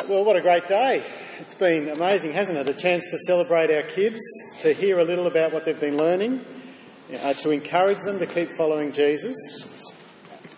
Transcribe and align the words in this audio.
Uh, 0.00 0.04
well, 0.08 0.24
what 0.24 0.34
a 0.34 0.40
great 0.40 0.66
day. 0.66 1.04
It's 1.40 1.52
been 1.52 1.88
amazing, 1.88 2.32
hasn't 2.32 2.56
it? 2.56 2.66
A 2.68 2.72
chance 2.72 3.04
to 3.10 3.18
celebrate 3.18 3.70
our 3.70 3.82
kids, 3.82 4.18
to 4.60 4.72
hear 4.72 4.98
a 4.98 5.04
little 5.04 5.26
about 5.26 5.52
what 5.52 5.66
they've 5.66 5.78
been 5.78 5.98
learning, 5.98 6.42
uh, 7.22 7.34
to 7.34 7.50
encourage 7.50 7.98
them 7.98 8.18
to 8.18 8.26
keep 8.26 8.48
following 8.48 8.92
Jesus. 8.92 9.36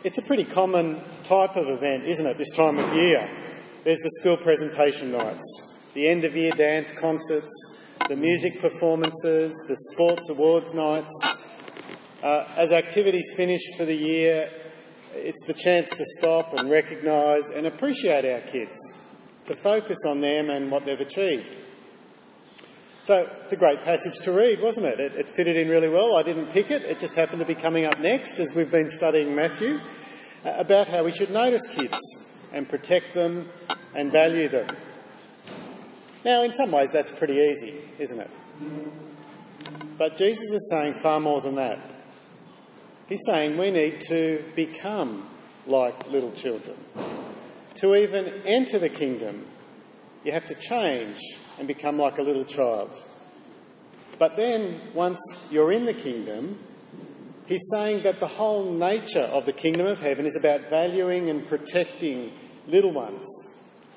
It's 0.04 0.18
a 0.18 0.22
pretty 0.22 0.44
common 0.44 1.00
type 1.24 1.56
of 1.56 1.66
event, 1.68 2.04
isn't 2.04 2.24
it, 2.24 2.38
this 2.38 2.50
time 2.50 2.78
of 2.78 2.94
year? 2.94 3.28
There's 3.82 3.98
the 3.98 4.10
school 4.20 4.36
presentation 4.36 5.10
nights, 5.10 5.88
the 5.94 6.06
end 6.06 6.24
of 6.24 6.36
year 6.36 6.52
dance 6.52 6.92
concerts, 6.92 7.52
the 8.08 8.14
music 8.14 8.60
performances, 8.60 9.52
the 9.66 9.76
sports 9.76 10.28
awards 10.28 10.72
nights. 10.72 11.10
Uh, 12.22 12.46
as 12.56 12.70
activities 12.70 13.32
finish 13.36 13.62
for 13.76 13.84
the 13.86 13.96
year, 13.96 14.50
it's 15.14 15.44
the 15.48 15.54
chance 15.54 15.90
to 15.90 16.04
stop 16.18 16.54
and 16.54 16.70
recognise 16.70 17.50
and 17.50 17.66
appreciate 17.66 18.24
our 18.24 18.40
kids, 18.42 18.78
to 19.44 19.56
focus 19.56 19.98
on 20.06 20.20
them 20.20 20.50
and 20.50 20.70
what 20.70 20.84
they've 20.84 21.00
achieved. 21.00 21.54
So 23.02 23.28
it's 23.42 23.52
a 23.52 23.56
great 23.56 23.82
passage 23.82 24.20
to 24.20 24.32
read, 24.32 24.60
wasn't 24.60 24.86
it? 24.86 25.00
it? 25.00 25.12
It 25.16 25.28
fitted 25.28 25.56
in 25.56 25.68
really 25.68 25.88
well. 25.88 26.16
I 26.16 26.22
didn't 26.22 26.50
pick 26.50 26.70
it, 26.70 26.82
it 26.82 27.00
just 27.00 27.16
happened 27.16 27.40
to 27.40 27.46
be 27.46 27.56
coming 27.56 27.84
up 27.84 27.98
next 27.98 28.38
as 28.38 28.54
we've 28.54 28.70
been 28.70 28.88
studying 28.88 29.34
Matthew 29.34 29.80
uh, 30.44 30.54
about 30.56 30.86
how 30.86 31.02
we 31.02 31.10
should 31.10 31.30
notice 31.30 31.66
kids 31.66 31.98
and 32.52 32.68
protect 32.68 33.14
them 33.14 33.48
and 33.94 34.12
value 34.12 34.48
them. 34.48 34.68
Now, 36.24 36.44
in 36.44 36.52
some 36.52 36.70
ways, 36.70 36.90
that's 36.92 37.10
pretty 37.10 37.34
easy, 37.34 37.80
isn't 37.98 38.20
it? 38.20 38.30
But 39.98 40.16
Jesus 40.16 40.50
is 40.52 40.70
saying 40.70 40.94
far 40.94 41.18
more 41.18 41.40
than 41.40 41.56
that. 41.56 41.80
He's 43.08 43.22
saying 43.26 43.58
we 43.58 43.70
need 43.72 44.00
to 44.02 44.44
become 44.54 45.28
like 45.66 46.08
little 46.10 46.32
children. 46.32 46.76
To 47.82 47.96
even 47.96 48.32
enter 48.46 48.78
the 48.78 48.88
kingdom, 48.88 49.44
you 50.22 50.30
have 50.30 50.46
to 50.46 50.54
change 50.54 51.18
and 51.58 51.66
become 51.66 51.98
like 51.98 52.18
a 52.18 52.22
little 52.22 52.44
child. 52.44 52.94
But 54.20 54.36
then, 54.36 54.80
once 54.94 55.18
you're 55.50 55.72
in 55.72 55.84
the 55.84 55.92
kingdom, 55.92 56.60
he's 57.46 57.66
saying 57.72 58.04
that 58.04 58.20
the 58.20 58.28
whole 58.28 58.72
nature 58.72 59.28
of 59.32 59.46
the 59.46 59.52
kingdom 59.52 59.86
of 59.86 59.98
heaven 59.98 60.26
is 60.26 60.36
about 60.36 60.70
valuing 60.70 61.28
and 61.28 61.44
protecting 61.44 62.32
little 62.68 62.92
ones, 62.92 63.26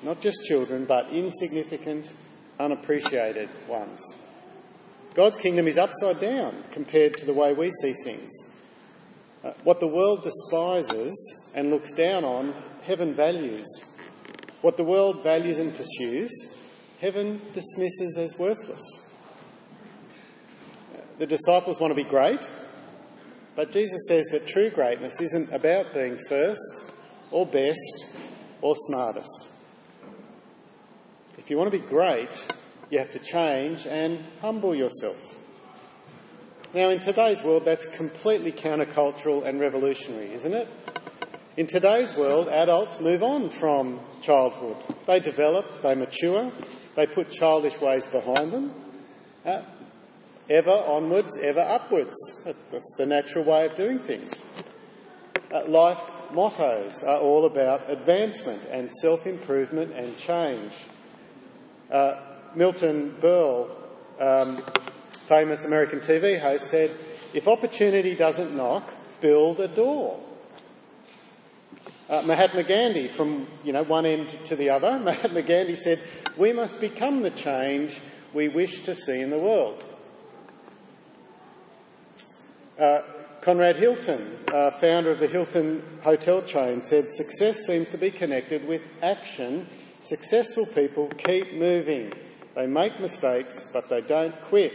not 0.02 0.20
just 0.20 0.42
children, 0.42 0.84
but 0.84 1.08
insignificant, 1.10 2.12
unappreciated 2.58 3.48
ones. 3.68 4.00
God's 5.14 5.38
kingdom 5.38 5.68
is 5.68 5.78
upside 5.78 6.18
down 6.18 6.64
compared 6.72 7.16
to 7.18 7.24
the 7.24 7.34
way 7.34 7.52
we 7.52 7.70
see 7.70 7.94
things. 8.02 8.32
Uh, 9.44 9.52
what 9.62 9.78
the 9.78 9.86
world 9.86 10.24
despises 10.24 11.45
and 11.56 11.70
looks 11.70 11.90
down 11.90 12.22
on, 12.22 12.54
heaven 12.82 13.12
values. 13.12 13.66
What 14.60 14.76
the 14.76 14.84
world 14.84 15.24
values 15.24 15.58
and 15.58 15.74
pursues, 15.74 16.30
heaven 17.00 17.40
dismisses 17.52 18.16
as 18.18 18.38
worthless. 18.38 18.84
The 21.18 21.26
disciples 21.26 21.80
want 21.80 21.90
to 21.92 21.94
be 21.94 22.08
great, 22.08 22.46
but 23.54 23.70
Jesus 23.70 24.06
says 24.06 24.26
that 24.26 24.46
true 24.46 24.70
greatness 24.70 25.20
isn't 25.20 25.50
about 25.50 25.94
being 25.94 26.18
first 26.28 26.92
or 27.30 27.46
best 27.46 28.16
or 28.60 28.76
smartest. 28.76 29.48
If 31.38 31.50
you 31.50 31.56
want 31.56 31.72
to 31.72 31.78
be 31.78 31.86
great, 31.86 32.46
you 32.90 32.98
have 32.98 33.12
to 33.12 33.18
change 33.18 33.86
and 33.86 34.22
humble 34.42 34.74
yourself. 34.74 35.38
Now, 36.74 36.90
in 36.90 36.98
today's 36.98 37.42
world, 37.42 37.64
that's 37.64 37.86
completely 37.96 38.52
countercultural 38.52 39.46
and 39.46 39.58
revolutionary, 39.58 40.32
isn't 40.32 40.52
it? 40.52 40.68
In 41.56 41.66
today's 41.66 42.14
world, 42.14 42.48
adults 42.48 43.00
move 43.00 43.22
on 43.22 43.48
from 43.48 44.00
childhood. 44.20 44.76
They 45.06 45.20
develop, 45.20 45.80
they 45.80 45.94
mature, 45.94 46.52
they 46.96 47.06
put 47.06 47.30
childish 47.30 47.80
ways 47.80 48.06
behind 48.06 48.52
them. 48.52 48.74
Uh, 49.42 49.62
ever 50.50 50.70
onwards, 50.70 51.34
ever 51.42 51.60
upwards. 51.60 52.14
That's 52.44 52.94
the 52.98 53.06
natural 53.06 53.46
way 53.46 53.64
of 53.64 53.74
doing 53.74 53.98
things. 53.98 54.34
Uh, 55.50 55.66
life 55.66 55.98
mottos 56.30 57.02
are 57.02 57.20
all 57.20 57.46
about 57.46 57.88
advancement 57.88 58.60
and 58.70 58.90
self 58.92 59.26
improvement 59.26 59.92
and 59.94 60.14
change. 60.18 60.72
Uh, 61.90 62.20
Milton 62.54 63.16
Berle, 63.18 63.70
um, 64.20 64.62
famous 65.26 65.64
American 65.64 66.00
TV 66.00 66.38
host, 66.38 66.66
said, 66.66 66.90
If 67.32 67.48
opportunity 67.48 68.14
doesn't 68.14 68.54
knock, 68.54 68.92
build 69.22 69.58
a 69.60 69.68
door. 69.68 70.20
Uh, 72.08 72.22
Mahatma 72.22 72.62
Gandhi, 72.62 73.08
from 73.08 73.48
you 73.64 73.72
know 73.72 73.82
one 73.82 74.06
end 74.06 74.28
to 74.46 74.54
the 74.54 74.70
other, 74.70 74.96
Mahatma 75.00 75.42
Gandhi 75.42 75.74
said, 75.74 76.00
"We 76.36 76.52
must 76.52 76.80
become 76.80 77.22
the 77.22 77.32
change 77.32 77.98
we 78.32 78.46
wish 78.46 78.84
to 78.84 78.94
see 78.94 79.20
in 79.20 79.30
the 79.30 79.38
world." 79.38 79.82
Uh, 82.78 83.02
Conrad 83.40 83.76
Hilton, 83.76 84.38
uh, 84.52 84.70
founder 84.78 85.10
of 85.10 85.18
the 85.18 85.26
Hilton 85.26 85.82
hotel 86.02 86.42
chain, 86.42 86.80
said, 86.82 87.08
"Success 87.08 87.66
seems 87.66 87.88
to 87.88 87.98
be 87.98 88.12
connected 88.12 88.68
with 88.68 88.82
action. 89.02 89.68
Successful 90.00 90.66
people 90.66 91.08
keep 91.08 91.54
moving. 91.54 92.12
They 92.54 92.68
make 92.68 93.00
mistakes, 93.00 93.68
but 93.72 93.88
they 93.88 94.00
don't 94.00 94.40
quit. 94.42 94.72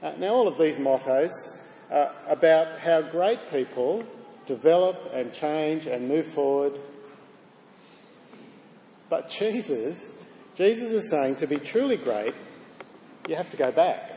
Uh, 0.00 0.12
now, 0.16 0.28
all 0.28 0.46
of 0.46 0.58
these 0.58 0.78
mottos 0.78 1.32
are 1.90 2.12
about 2.28 2.78
how 2.78 3.02
great 3.02 3.40
people 3.50 4.04
develop 4.46 5.10
and 5.12 5.32
change 5.32 5.86
and 5.86 6.08
move 6.08 6.26
forward. 6.34 6.78
But 9.08 9.28
Jesus, 9.28 10.18
Jesus 10.54 10.90
is 10.90 11.10
saying 11.10 11.36
to 11.36 11.46
be 11.46 11.56
truly 11.56 11.96
great, 11.96 12.34
you 13.28 13.36
have 13.36 13.50
to 13.50 13.56
go 13.56 13.70
back. 13.70 14.10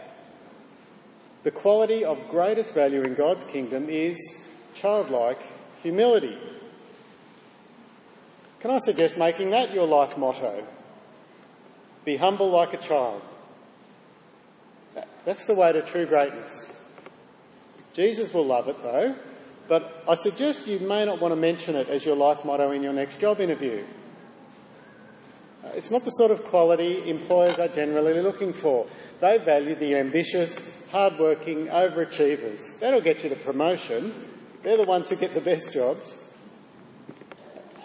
The 1.44 1.52
quality 1.52 2.04
of 2.04 2.30
greatest 2.30 2.74
value 2.74 3.02
in 3.02 3.14
God's 3.14 3.44
kingdom 3.46 3.90
is 3.90 4.18
childlike 4.74 5.40
humility. 5.84 6.38
Can 8.60 8.72
I 8.72 8.80
suggest 8.80 9.18
making 9.18 9.52
that 9.52 9.74
your 9.74 9.86
life 9.86 10.18
motto? 10.18 10.66
Be 12.04 12.18
humble 12.18 12.50
like 12.50 12.74
a 12.74 12.78
child. 12.78 13.22
That's 15.24 15.46
the 15.46 15.54
way 15.56 15.72
to 15.72 15.82
true 15.82 16.06
greatness. 16.06 16.72
Jesus 17.94 18.34
will 18.34 18.46
love 18.46 18.68
it 18.68 18.82
though, 18.82 19.16
but 19.68 20.04
I 20.08 20.16
suggest 20.16 20.68
you 20.68 20.80
may 20.80 21.06
not 21.06 21.20
want 21.20 21.32
to 21.32 21.36
mention 21.36 21.76
it 21.76 21.90
as 21.90 22.06
your 22.06 22.16
life 22.16 22.46
motto 22.46 22.72
in 22.72 22.84
your 22.84 22.94
next 22.94 23.20
job 23.20 23.40
interview. 23.40 23.84
Uh, 25.64 25.70
it's 25.76 25.90
not 25.90 26.06
the 26.06 26.12
sort 26.12 26.32
of 26.32 26.44
quality 26.46 27.10
employers 27.10 27.60
are 27.60 27.68
generally 27.68 28.22
looking 28.22 28.54
for. 28.54 28.88
They 29.22 29.38
value 29.38 29.76
the 29.76 29.96
ambitious, 29.96 30.60
hard-working 30.92 31.68
overachievers. 31.68 32.80
That'll 32.80 33.02
get 33.02 33.24
you 33.24 33.30
the 33.30 33.36
promotion. 33.36 34.14
They're 34.62 34.78
the 34.78 34.84
ones 34.84 35.10
who 35.10 35.16
get 35.16 35.34
the 35.34 35.42
best 35.42 35.74
jobs. 35.74 36.14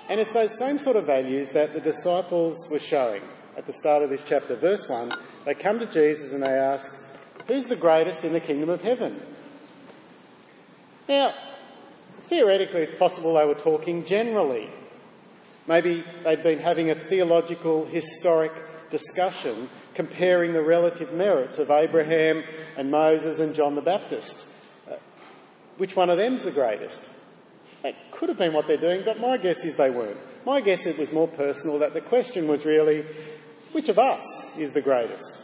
And 0.09 0.21
it's 0.21 0.35
those 0.35 0.59
same 0.59 0.79
sort 0.79 0.97
of 0.97 1.07
values 1.07 1.51
that 1.53 1.73
the 1.73 1.81
disciples 1.81 2.57
were 2.71 2.81
showing 2.81 3.23
at 3.61 3.67
the 3.67 3.73
start 3.75 4.03
of 4.03 4.09
this 4.09 4.25
chapter, 4.27 4.57
verse 4.57 4.89
1, 4.89 5.13
they 5.45 5.55
come 5.55 5.79
to 5.81 5.87
Jesus 5.87 6.33
and 6.33 6.43
they 6.43 6.49
ask, 6.49 7.05
Who's 7.47 7.67
the 7.67 7.77
greatest 7.77 8.25
in 8.25 8.33
the 8.33 8.41
kingdom 8.41 8.71
of 8.71 8.81
heaven? 8.81 9.21
Now, 11.09 11.35
theoretically, 12.31 12.83
it's 12.83 12.95
possible 12.95 13.35
they 13.35 13.45
were 13.45 13.55
talking 13.55 14.07
generally. 14.07 14.71
Maybe 15.67 16.05
they'd 16.25 16.43
been 16.43 16.61
having 16.61 16.91
a 16.91 16.95
theological, 16.95 17.85
historic 17.85 18.53
discussion 18.91 19.69
comparing 19.95 20.53
the 20.53 20.63
relative 20.63 21.13
merits 21.13 21.59
of 21.59 21.71
Abraham 21.71 22.43
and 22.77 22.91
Moses 22.91 23.41
and 23.41 23.55
John 23.55 23.75
the 23.75 23.83
Baptist. 23.83 24.47
Uh, 24.91 24.95
which 25.77 25.97
one 25.97 26.09
of 26.09 26.17
them's 26.17 26.45
the 26.45 26.53
greatest? 26.53 27.01
That 27.83 27.95
could 28.13 28.29
have 28.29 28.39
been 28.39 28.53
what 28.53 28.67
they're 28.67 28.77
doing, 28.77 29.03
but 29.05 29.21
my 29.21 29.37
guess 29.37 29.65
is 29.65 29.77
they 29.77 29.91
weren't. 29.91 30.19
My 30.47 30.61
guess 30.61 30.87
it 30.87 30.99
was 30.99 31.13
more 31.13 31.29
personal, 31.29 31.81
that 31.81 31.95
the 31.95 32.01
question 32.01 32.47
was 32.47 32.65
really, 32.65 33.05
which 33.73 33.89
of 33.89 33.99
us 33.99 34.57
is 34.57 34.73
the 34.73 34.81
greatest? 34.81 35.43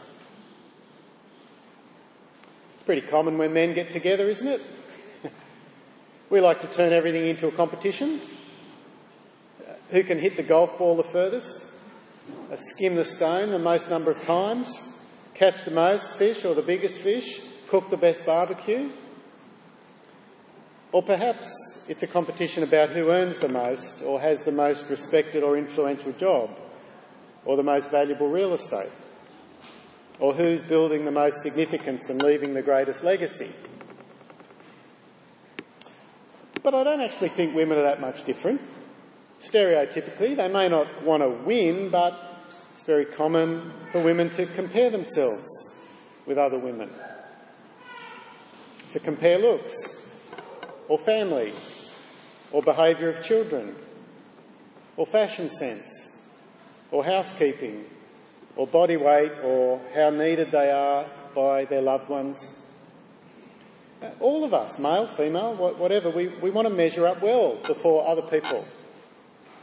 It's 2.75 2.83
pretty 2.83 3.05
common 3.07 3.37
when 3.37 3.53
men 3.53 3.73
get 3.73 3.91
together, 3.91 4.27
isn't 4.27 4.47
it? 4.47 4.61
We 6.29 6.41
like 6.41 6.61
to 6.61 6.67
turn 6.67 6.93
everything 6.93 7.27
into 7.27 7.47
a 7.47 7.51
competition. 7.51 8.19
Who 9.89 10.03
can 10.03 10.19
hit 10.19 10.35
the 10.35 10.43
golf 10.43 10.77
ball 10.77 10.97
the 10.97 11.03
furthest? 11.03 11.65
Uh, 12.51 12.57
skim 12.57 12.95
the 12.95 13.05
stone 13.05 13.51
the 13.51 13.59
most 13.59 13.89
number 13.89 14.11
of 14.11 14.21
times? 14.23 14.69
Catch 15.33 15.63
the 15.63 15.71
most 15.71 16.11
fish 16.11 16.43
or 16.43 16.53
the 16.53 16.61
biggest 16.61 16.97
fish? 16.97 17.41
Cook 17.69 17.89
the 17.89 17.97
best 17.97 18.25
barbecue? 18.25 18.91
Or 20.91 21.03
perhaps 21.03 21.85
it's 21.87 22.03
a 22.03 22.07
competition 22.07 22.63
about 22.63 22.89
who 22.89 23.09
earns 23.09 23.37
the 23.39 23.47
most 23.47 24.01
or 24.03 24.19
has 24.19 24.43
the 24.43 24.51
most 24.51 24.89
respected 24.89 25.43
or 25.43 25.57
influential 25.57 26.11
job 26.13 26.49
or 27.45 27.55
the 27.55 27.63
most 27.63 27.89
valuable 27.89 28.29
real 28.29 28.53
estate 28.53 28.91
or 30.19 30.33
who's 30.33 30.61
building 30.61 31.05
the 31.05 31.11
most 31.11 31.41
significance 31.41 32.09
and 32.09 32.21
leaving 32.21 32.53
the 32.53 32.61
greatest 32.61 33.03
legacy. 33.03 33.51
But 36.67 36.75
I 36.75 36.83
don't 36.83 36.99
actually 36.99 37.29
think 37.29 37.55
women 37.55 37.77
are 37.77 37.83
that 37.83 38.01
much 38.01 38.25
different. 38.25 38.59
Stereotypically, 39.41 40.35
they 40.35 40.49
may 40.49 40.67
not 40.67 41.01
want 41.01 41.23
to 41.23 41.29
win, 41.29 41.87
but 41.87 42.13
it's 42.73 42.83
very 42.83 43.05
common 43.05 43.71
for 43.93 44.03
women 44.03 44.29
to 44.31 44.45
compare 44.47 44.89
themselves 44.89 45.47
with 46.25 46.37
other 46.37 46.59
women, 46.59 46.89
to 48.91 48.99
compare 48.99 49.37
looks, 49.37 50.11
or 50.89 50.97
family, 50.97 51.53
or 52.51 52.61
behaviour 52.61 53.11
of 53.11 53.23
children, 53.23 53.73
or 54.97 55.05
fashion 55.05 55.49
sense, 55.49 56.17
or 56.91 57.05
housekeeping, 57.05 57.85
or 58.57 58.67
body 58.67 58.97
weight, 58.97 59.31
or 59.41 59.79
how 59.95 60.09
needed 60.09 60.51
they 60.51 60.69
are 60.69 61.05
by 61.33 61.63
their 61.63 61.81
loved 61.81 62.09
ones. 62.09 62.45
All 64.19 64.43
of 64.43 64.53
us, 64.53 64.77
male, 64.77 65.07
female, 65.07 65.55
whatever, 65.55 66.11
we, 66.11 66.27
we 66.27 66.51
want 66.51 66.67
to 66.67 66.73
measure 66.73 67.07
up 67.07 67.21
well 67.21 67.55
before 67.65 68.07
other 68.07 68.21
people. 68.21 68.65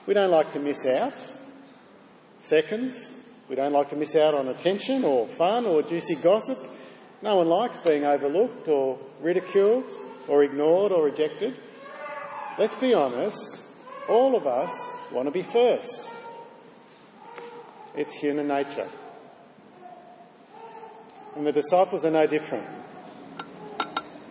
We 0.06 0.14
don't 0.14 0.30
like 0.30 0.52
to 0.52 0.58
miss 0.58 0.84
out. 0.86 1.14
Seconds, 2.40 3.14
we 3.48 3.54
don't 3.54 3.72
like 3.72 3.90
to 3.90 3.96
miss 3.96 4.16
out 4.16 4.34
on 4.34 4.48
attention 4.48 5.04
or 5.04 5.28
fun 5.28 5.66
or 5.66 5.82
juicy 5.82 6.16
gossip. 6.16 6.58
No 7.22 7.36
one 7.36 7.48
likes 7.48 7.76
being 7.78 8.04
overlooked 8.04 8.68
or 8.68 8.98
ridiculed 9.20 9.84
or 10.26 10.42
ignored 10.42 10.90
or 10.90 11.04
rejected. 11.04 11.56
Let's 12.58 12.74
be 12.74 12.92
honest, 12.92 13.38
all 14.08 14.36
of 14.36 14.46
us 14.46 14.70
want 15.12 15.26
to 15.26 15.32
be 15.32 15.42
first. 15.42 16.10
It's 17.96 18.14
human 18.14 18.48
nature. 18.48 18.88
And 21.36 21.46
the 21.46 21.52
disciples 21.52 22.04
are 22.04 22.10
no 22.10 22.26
different. 22.26 22.83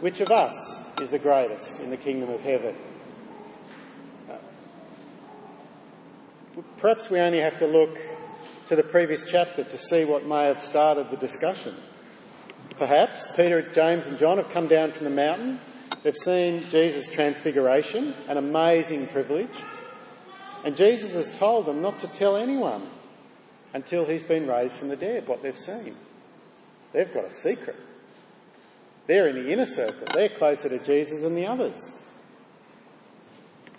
Which 0.03 0.19
of 0.19 0.31
us 0.31 0.99
is 0.99 1.11
the 1.11 1.17
greatest 1.17 1.79
in 1.79 1.89
the 1.89 1.95
kingdom 1.95 2.29
of 2.29 2.41
heaven? 2.41 2.75
Perhaps 6.77 7.09
we 7.09 7.21
only 7.21 7.39
have 7.39 7.57
to 7.59 7.67
look 7.67 7.97
to 8.67 8.75
the 8.75 8.83
previous 8.83 9.31
chapter 9.31 9.63
to 9.63 9.77
see 9.77 10.03
what 10.03 10.25
may 10.25 10.47
have 10.47 10.61
started 10.61 11.09
the 11.09 11.15
discussion. 11.15 11.73
Perhaps 12.75 13.33
Peter, 13.37 13.61
James, 13.61 14.05
and 14.05 14.19
John 14.19 14.39
have 14.39 14.49
come 14.49 14.67
down 14.67 14.91
from 14.91 15.05
the 15.05 15.09
mountain. 15.09 15.61
They've 16.03 16.13
seen 16.13 16.69
Jesus' 16.69 17.09
transfiguration, 17.09 18.13
an 18.27 18.35
amazing 18.35 19.07
privilege. 19.07 19.55
And 20.65 20.75
Jesus 20.75 21.13
has 21.13 21.39
told 21.39 21.65
them 21.65 21.81
not 21.81 21.99
to 21.99 22.09
tell 22.09 22.35
anyone 22.35 22.89
until 23.73 24.03
he's 24.03 24.23
been 24.23 24.47
raised 24.47 24.75
from 24.75 24.89
the 24.89 24.97
dead 24.97 25.29
what 25.29 25.41
they've 25.41 25.57
seen. 25.57 25.95
They've 26.91 27.13
got 27.13 27.23
a 27.23 27.31
secret. 27.31 27.77
They're 29.07 29.27
in 29.27 29.35
the 29.35 29.51
inner 29.51 29.65
circle. 29.65 30.07
They're 30.13 30.29
closer 30.29 30.69
to 30.69 30.79
Jesus 30.79 31.21
than 31.21 31.35
the 31.35 31.45
others. 31.45 31.99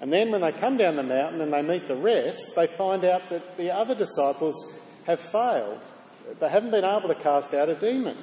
And 0.01 0.13
then 0.13 0.31
when 0.31 0.43
they 0.43 0.53
come 0.53 0.77
down 0.77 0.97
the 0.97 1.03
mountain 1.03 1.41
and 1.41 1.53
they 1.53 1.63
meet 1.63 1.89
the 1.89 1.97
rest, 1.97 2.55
they 2.57 2.67
find 2.67 3.05
out 3.05 3.31
that 3.31 3.57
the 3.57 3.71
other 3.71 3.95
disciples 3.95 4.55
have 5.07 5.21
failed. 5.21 5.81
They 6.41 6.49
haven't 6.49 6.71
been 6.71 6.85
able 6.85 7.09
to 7.09 7.15
cast 7.15 7.55
out 7.55 7.69
a 7.69 7.75
demon. 7.75 8.19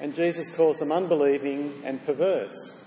And 0.00 0.14
Jesus 0.14 0.54
calls 0.56 0.78
them 0.78 0.90
unbelieving 0.90 1.82
and 1.84 2.04
perverse. 2.04 2.84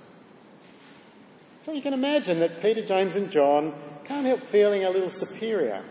So 1.61 1.71
you 1.71 1.81
can 1.81 1.93
imagine 1.93 2.39
that 2.39 2.61
Peter, 2.61 2.83
James, 2.83 3.15
and 3.15 3.31
John 3.31 3.73
can't 4.03 4.25
help 4.25 4.41
feeling 4.47 4.83
a 4.83 4.89
little 4.89 5.09
superior. 5.09 5.83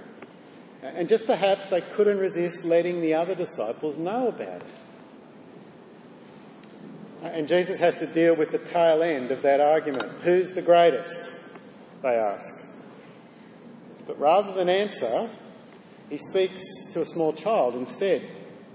And 0.82 1.08
just 1.08 1.26
perhaps 1.26 1.68
they 1.68 1.80
couldn't 1.80 2.18
resist 2.18 2.64
letting 2.64 3.00
the 3.00 3.14
other 3.14 3.34
disciples 3.34 3.96
know 3.96 4.28
about 4.28 4.62
it. 4.62 4.81
And 7.22 7.46
Jesus 7.46 7.78
has 7.78 7.94
to 8.00 8.06
deal 8.06 8.34
with 8.34 8.50
the 8.50 8.58
tail 8.58 9.02
end 9.02 9.30
of 9.30 9.42
that 9.42 9.60
argument. 9.60 10.10
Who's 10.22 10.52
the 10.54 10.62
greatest? 10.62 11.40
They 12.02 12.16
ask. 12.16 12.64
But 14.08 14.18
rather 14.18 14.52
than 14.54 14.68
answer, 14.68 15.30
he 16.10 16.18
speaks 16.18 16.60
to 16.92 17.02
a 17.02 17.06
small 17.06 17.32
child 17.32 17.76
instead. 17.76 18.28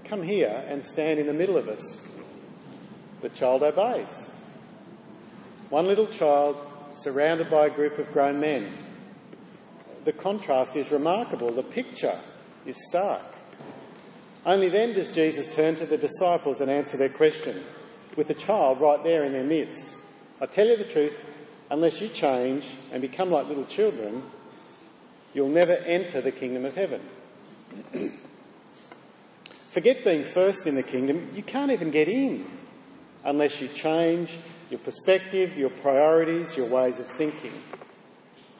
Come 0.04 0.22
here 0.22 0.64
and 0.66 0.82
stand 0.82 1.20
in 1.20 1.26
the 1.26 1.34
middle 1.34 1.58
of 1.58 1.68
us. 1.68 2.00
The 3.20 3.28
child 3.28 3.62
obeys. 3.62 4.08
One 5.68 5.86
little 5.86 6.06
child 6.06 6.56
surrounded 7.02 7.50
by 7.50 7.66
a 7.66 7.70
group 7.70 7.98
of 7.98 8.10
grown 8.14 8.40
men. 8.40 8.72
The 10.06 10.12
contrast 10.12 10.74
is 10.74 10.90
remarkable. 10.90 11.52
The 11.52 11.62
picture 11.62 12.16
is 12.64 12.76
stark. 12.88 13.20
Only 14.46 14.70
then 14.70 14.94
does 14.94 15.14
Jesus 15.14 15.54
turn 15.54 15.76
to 15.76 15.84
the 15.84 15.98
disciples 15.98 16.62
and 16.62 16.70
answer 16.70 16.96
their 16.96 17.10
question 17.10 17.62
with 18.18 18.26
the 18.26 18.34
child 18.34 18.80
right 18.80 19.04
there 19.04 19.22
in 19.22 19.32
their 19.32 19.44
midst. 19.44 19.86
I 20.40 20.46
tell 20.46 20.66
you 20.66 20.76
the 20.76 20.82
truth, 20.82 21.16
unless 21.70 22.00
you 22.00 22.08
change 22.08 22.66
and 22.90 23.00
become 23.00 23.30
like 23.30 23.46
little 23.46 23.64
children, 23.64 24.24
you'll 25.32 25.48
never 25.48 25.74
enter 25.74 26.20
the 26.20 26.32
kingdom 26.32 26.64
of 26.64 26.74
heaven. 26.74 27.00
Forget 29.70 30.04
being 30.04 30.24
first 30.24 30.66
in 30.66 30.74
the 30.74 30.82
kingdom, 30.82 31.30
you 31.32 31.44
can't 31.44 31.70
even 31.70 31.92
get 31.92 32.08
in 32.08 32.44
unless 33.24 33.60
you 33.60 33.68
change 33.68 34.34
your 34.68 34.80
perspective, 34.80 35.56
your 35.56 35.70
priorities, 35.70 36.56
your 36.56 36.66
ways 36.66 36.98
of 36.98 37.06
thinking. 37.06 37.52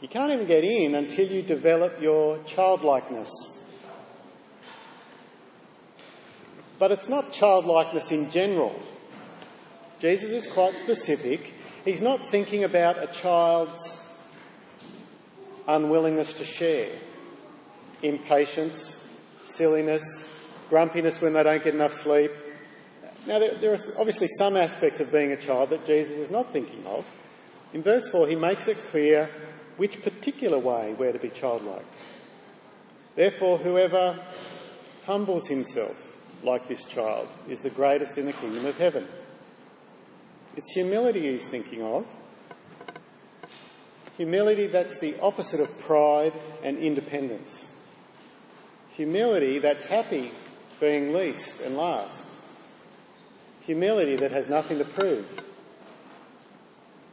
You 0.01 0.07
can't 0.07 0.31
even 0.31 0.47
get 0.47 0.63
in 0.63 0.95
until 0.95 1.27
you 1.27 1.43
develop 1.43 2.01
your 2.01 2.39
childlikeness. 2.45 3.29
But 6.79 6.93
it's 6.93 7.09
not 7.09 7.33
childlikeness 7.33 8.13
in 8.13 8.31
general. 8.31 8.81
Jesus 10.01 10.31
is 10.31 10.53
quite 10.53 10.77
specific. 10.77 11.55
He's 11.85 12.01
not 12.01 12.25
thinking 12.31 12.65
about 12.65 13.03
a 13.03 13.07
child's 13.09 14.07
unwillingness 15.67 16.35
to 16.39 16.45
share, 16.45 16.91
impatience, 18.03 19.07
silliness, 19.45 20.03
grumpiness 20.69 21.21
when 21.21 21.33
they 21.33 21.43
don't 21.43 21.65
get 21.65 21.75
enough 21.75 22.01
sleep. 22.01 22.31
Now, 23.27 23.39
there, 23.39 23.57
there, 23.57 23.73
are 23.73 23.79
obviously 23.99 24.29
some 24.39 24.57
aspects 24.57 25.01
of 25.01 25.13
being 25.13 25.33
a 25.33 25.37
child 25.37 25.71
that 25.71 25.85
Jesus 25.85 26.17
is 26.17 26.31
not 26.31 26.53
thinking 26.53 26.87
of. 26.87 27.05
In 27.75 27.83
verse 27.83 28.07
4, 28.09 28.29
he 28.29 28.37
makes 28.37 28.69
it 28.69 28.79
clear 28.91 29.29
which 29.77 30.03
particular 30.03 30.59
way 30.59 30.95
we're 30.99 31.13
to 31.13 31.19
be 31.19 31.29
childlike. 31.29 31.85
Therefore, 33.17 33.59
whoever 33.59 34.19
humbles 35.05 35.49
himself 35.49 35.97
like 36.43 36.69
this 36.69 36.85
child 36.85 37.29
is 37.49 37.63
the 37.63 37.71
greatest 37.71 38.17
in 38.17 38.27
the 38.27 38.33
kingdom 38.33 38.65
of 38.65 38.77
heaven. 38.77 39.07
It's 40.59 40.73
humility 40.73 41.31
he's 41.31 41.47
thinking 41.47 41.85
of. 41.85 42.05
Humility 44.17 44.67
that's 44.67 44.99
the 44.99 45.17
opposite 45.21 45.61
of 45.61 45.79
pride 45.79 46.33
and 46.65 46.79
independence. 46.79 47.65
Humility 48.95 49.61
that's 49.61 49.85
happy 49.85 50.33
being 50.81 51.13
least 51.13 51.61
and 51.61 51.77
last. 51.77 52.27
Humility 53.67 54.17
that 54.17 54.33
has 54.33 54.49
nothing 54.49 54.79
to 54.79 54.85
prove. 54.85 55.29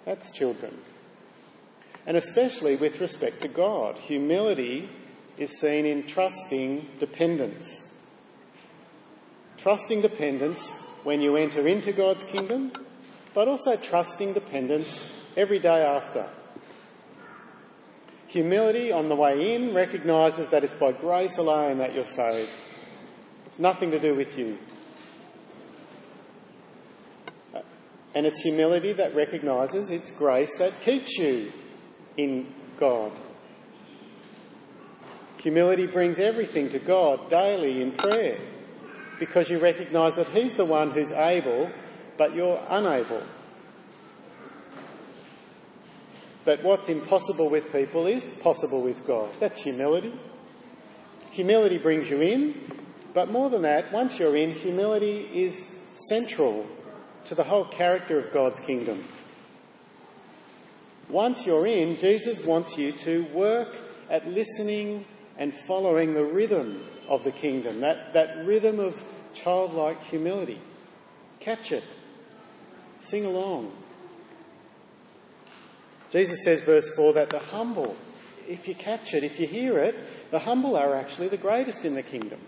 That's 0.06 0.32
children. 0.32 0.80
And 2.08 2.18
especially 2.18 2.76
with 2.78 3.00
respect 3.00 3.42
to 3.42 3.48
God. 3.48 3.98
Humility 3.98 4.90
is 5.38 5.60
seen 5.60 5.86
in 5.86 6.08
trusting 6.08 6.90
dependence. 7.00 7.92
Trusting 9.60 10.02
dependence 10.02 10.68
when 11.04 11.22
you 11.22 11.36
enter 11.36 11.68
into 11.68 11.92
God's 11.92 12.24
kingdom 12.24 12.72
but 13.36 13.50
also 13.50 13.76
trusting 13.76 14.34
dependence 14.34 15.12
every 15.36 15.60
day 15.60 15.82
after. 15.84 16.26
Humility 18.28 18.92
on 18.92 19.10
the 19.10 19.16
way 19.16 19.54
in 19.54 19.74
recognises 19.74 20.50
that 20.50 20.64
it's 20.64 20.74
by 20.76 20.94
grace 20.94 21.38
alone 21.38 21.78
that 21.78 21.94
you're 21.94 22.06
saved. 22.06 22.50
It's 23.46 23.60
nothing 23.60 23.92
to 23.92 24.00
do 24.00 24.16
with 24.16 24.38
you. 24.38 24.58
And 28.16 28.26
it's 28.26 28.42
humility 28.42 28.94
that 28.94 29.14
recognises 29.14 29.92
it's 29.92 30.18
grace 30.18 30.58
that 30.58 30.72
keeps 30.82 31.18
you 31.18 31.52
in 32.16 32.54
God. 32.80 33.12
Humility 35.40 35.88
brings 35.88 36.20
everything 36.20 36.70
to 36.70 36.80
God 36.80 37.30
daily 37.30 37.82
in 37.82 37.92
prayer 37.92 38.40
because 39.20 39.50
you 39.50 39.60
recognise 39.60 40.16
that 40.16 40.30
He's 40.30 40.56
the 40.56 40.66
one 40.66 40.92
who's 40.92 41.12
able 41.12 41.70
but 42.18 42.36
you're 42.36 42.62
unable. 42.70 43.22
That 46.46 46.64
what's 46.64 46.90
impossible 46.90 47.50
with 47.50 47.72
people 47.72 48.06
is 48.08 48.24
possible 48.42 48.82
with 48.82 49.06
God. 49.08 49.30
That's 49.40 49.60
humility. 49.60 50.14
Humility 51.32 51.78
brings 51.78 52.10
you 52.10 52.22
in, 52.22 52.72
but 53.14 53.32
more 53.32 53.50
than 53.50 53.64
that, 53.64 53.92
once 53.92 54.20
you're 54.20 54.38
in, 54.38 54.52
humility 54.52 55.30
is 55.34 55.80
central 56.10 56.68
to 57.26 57.36
the 57.36 57.44
whole 57.44 57.66
character 57.66 58.20
of 58.20 58.32
God's 58.32 58.60
kingdom. 58.60 59.04
Once 61.10 61.46
you're 61.46 61.68
in, 61.68 61.98
Jesus 61.98 62.44
wants 62.46 62.78
you 62.78 62.92
to 62.92 63.26
work 63.26 63.76
at 64.10 64.28
listening 64.28 65.06
and 65.38 65.54
following 65.68 66.14
the 66.14 66.24
rhythm 66.24 66.84
of 67.08 67.24
the 67.24 67.32
kingdom, 67.32 67.82
that, 67.82 68.14
that 68.14 68.46
rhythm 68.46 68.80
of 68.80 69.02
childlike 69.34 70.02
humility. 70.06 70.60
Catch 71.40 71.72
it. 71.72 71.84
Sing 73.00 73.26
along. 73.26 73.72
Jesus 76.12 76.44
says, 76.44 76.62
verse 76.64 76.90
4, 76.96 77.14
that 77.14 77.30
the 77.30 77.40
humble, 77.40 77.96
if 78.48 78.68
you 78.68 78.76
catch 78.76 79.14
it, 79.14 79.24
if 79.24 79.40
you 79.40 79.48
hear 79.48 79.80
it, 79.80 79.96
the 80.32 80.40
humble 80.40 80.76
are 80.76 80.96
actually 80.96 81.28
the 81.28 81.38
greatest 81.38 81.86
in 81.86 81.94
the 81.94 82.04
kingdom. 82.04 82.40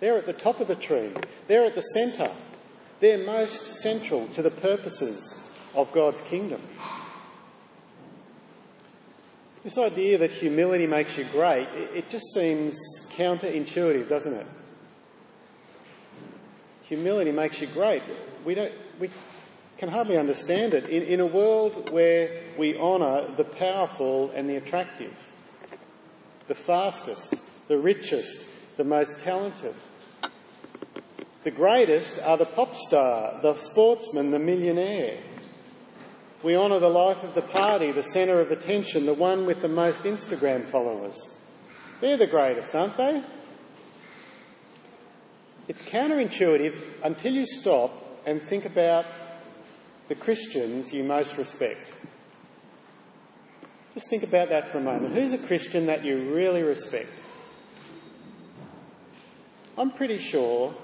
They're 0.00 0.18
at 0.18 0.26
the 0.26 0.32
top 0.32 0.60
of 0.60 0.68
the 0.68 0.74
tree. 0.74 1.12
They're 1.48 1.64
at 1.64 1.74
the 1.74 1.82
centre. 1.82 2.32
They're 3.00 3.24
most 3.24 3.80
central 3.80 4.28
to 4.28 4.42
the 4.42 4.50
purposes 4.50 5.48
of 5.74 5.92
God's 5.92 6.20
kingdom. 6.22 6.60
This 9.64 9.78
idea 9.78 10.18
that 10.18 10.32
humility 10.32 10.86
makes 10.86 11.16
you 11.16 11.24
great, 11.24 11.68
it 11.72 12.10
just 12.10 12.34
seems 12.34 12.76
counterintuitive, 13.12 14.08
doesn't 14.08 14.34
it? 14.34 14.46
Humility 16.92 17.32
makes 17.32 17.58
you 17.58 17.68
great. 17.68 18.02
We, 18.44 18.54
don't, 18.54 18.70
we 19.00 19.08
can 19.78 19.88
hardly 19.88 20.18
understand 20.18 20.74
it. 20.74 20.84
In, 20.90 21.02
in 21.04 21.20
a 21.20 21.26
world 21.26 21.88
where 21.88 22.42
we 22.58 22.76
honour 22.76 23.34
the 23.34 23.44
powerful 23.44 24.30
and 24.32 24.46
the 24.46 24.56
attractive, 24.56 25.14
the 26.48 26.54
fastest, 26.54 27.34
the 27.66 27.78
richest, 27.78 28.46
the 28.76 28.84
most 28.84 29.20
talented, 29.20 29.74
the 31.44 31.50
greatest 31.50 32.20
are 32.20 32.36
the 32.36 32.44
pop 32.44 32.76
star, 32.76 33.40
the 33.40 33.56
sportsman, 33.56 34.30
the 34.30 34.38
millionaire. 34.38 35.16
We 36.42 36.54
honour 36.58 36.78
the 36.78 36.90
life 36.90 37.24
of 37.24 37.34
the 37.34 37.40
party, 37.40 37.90
the 37.92 38.02
centre 38.02 38.38
of 38.38 38.50
attention, 38.50 39.06
the 39.06 39.14
one 39.14 39.46
with 39.46 39.62
the 39.62 39.68
most 39.68 40.02
Instagram 40.02 40.70
followers. 40.70 41.38
They're 42.02 42.18
the 42.18 42.26
greatest, 42.26 42.74
aren't 42.74 42.98
they? 42.98 43.24
It's 45.68 45.82
counterintuitive 45.82 46.76
until 47.04 47.32
you 47.32 47.46
stop 47.46 47.92
and 48.26 48.42
think 48.42 48.64
about 48.64 49.04
the 50.08 50.14
Christians 50.14 50.92
you 50.92 51.04
most 51.04 51.38
respect. 51.38 51.92
Just 53.94 54.08
think 54.08 54.22
about 54.22 54.48
that 54.48 54.72
for 54.72 54.78
a 54.78 54.82
moment. 54.82 55.14
Who's 55.14 55.32
a 55.32 55.38
Christian 55.38 55.86
that 55.86 56.04
you 56.04 56.32
really 56.34 56.62
respect? 56.62 57.10
I'm 59.76 59.90
pretty 59.90 60.18
sure 60.18 60.74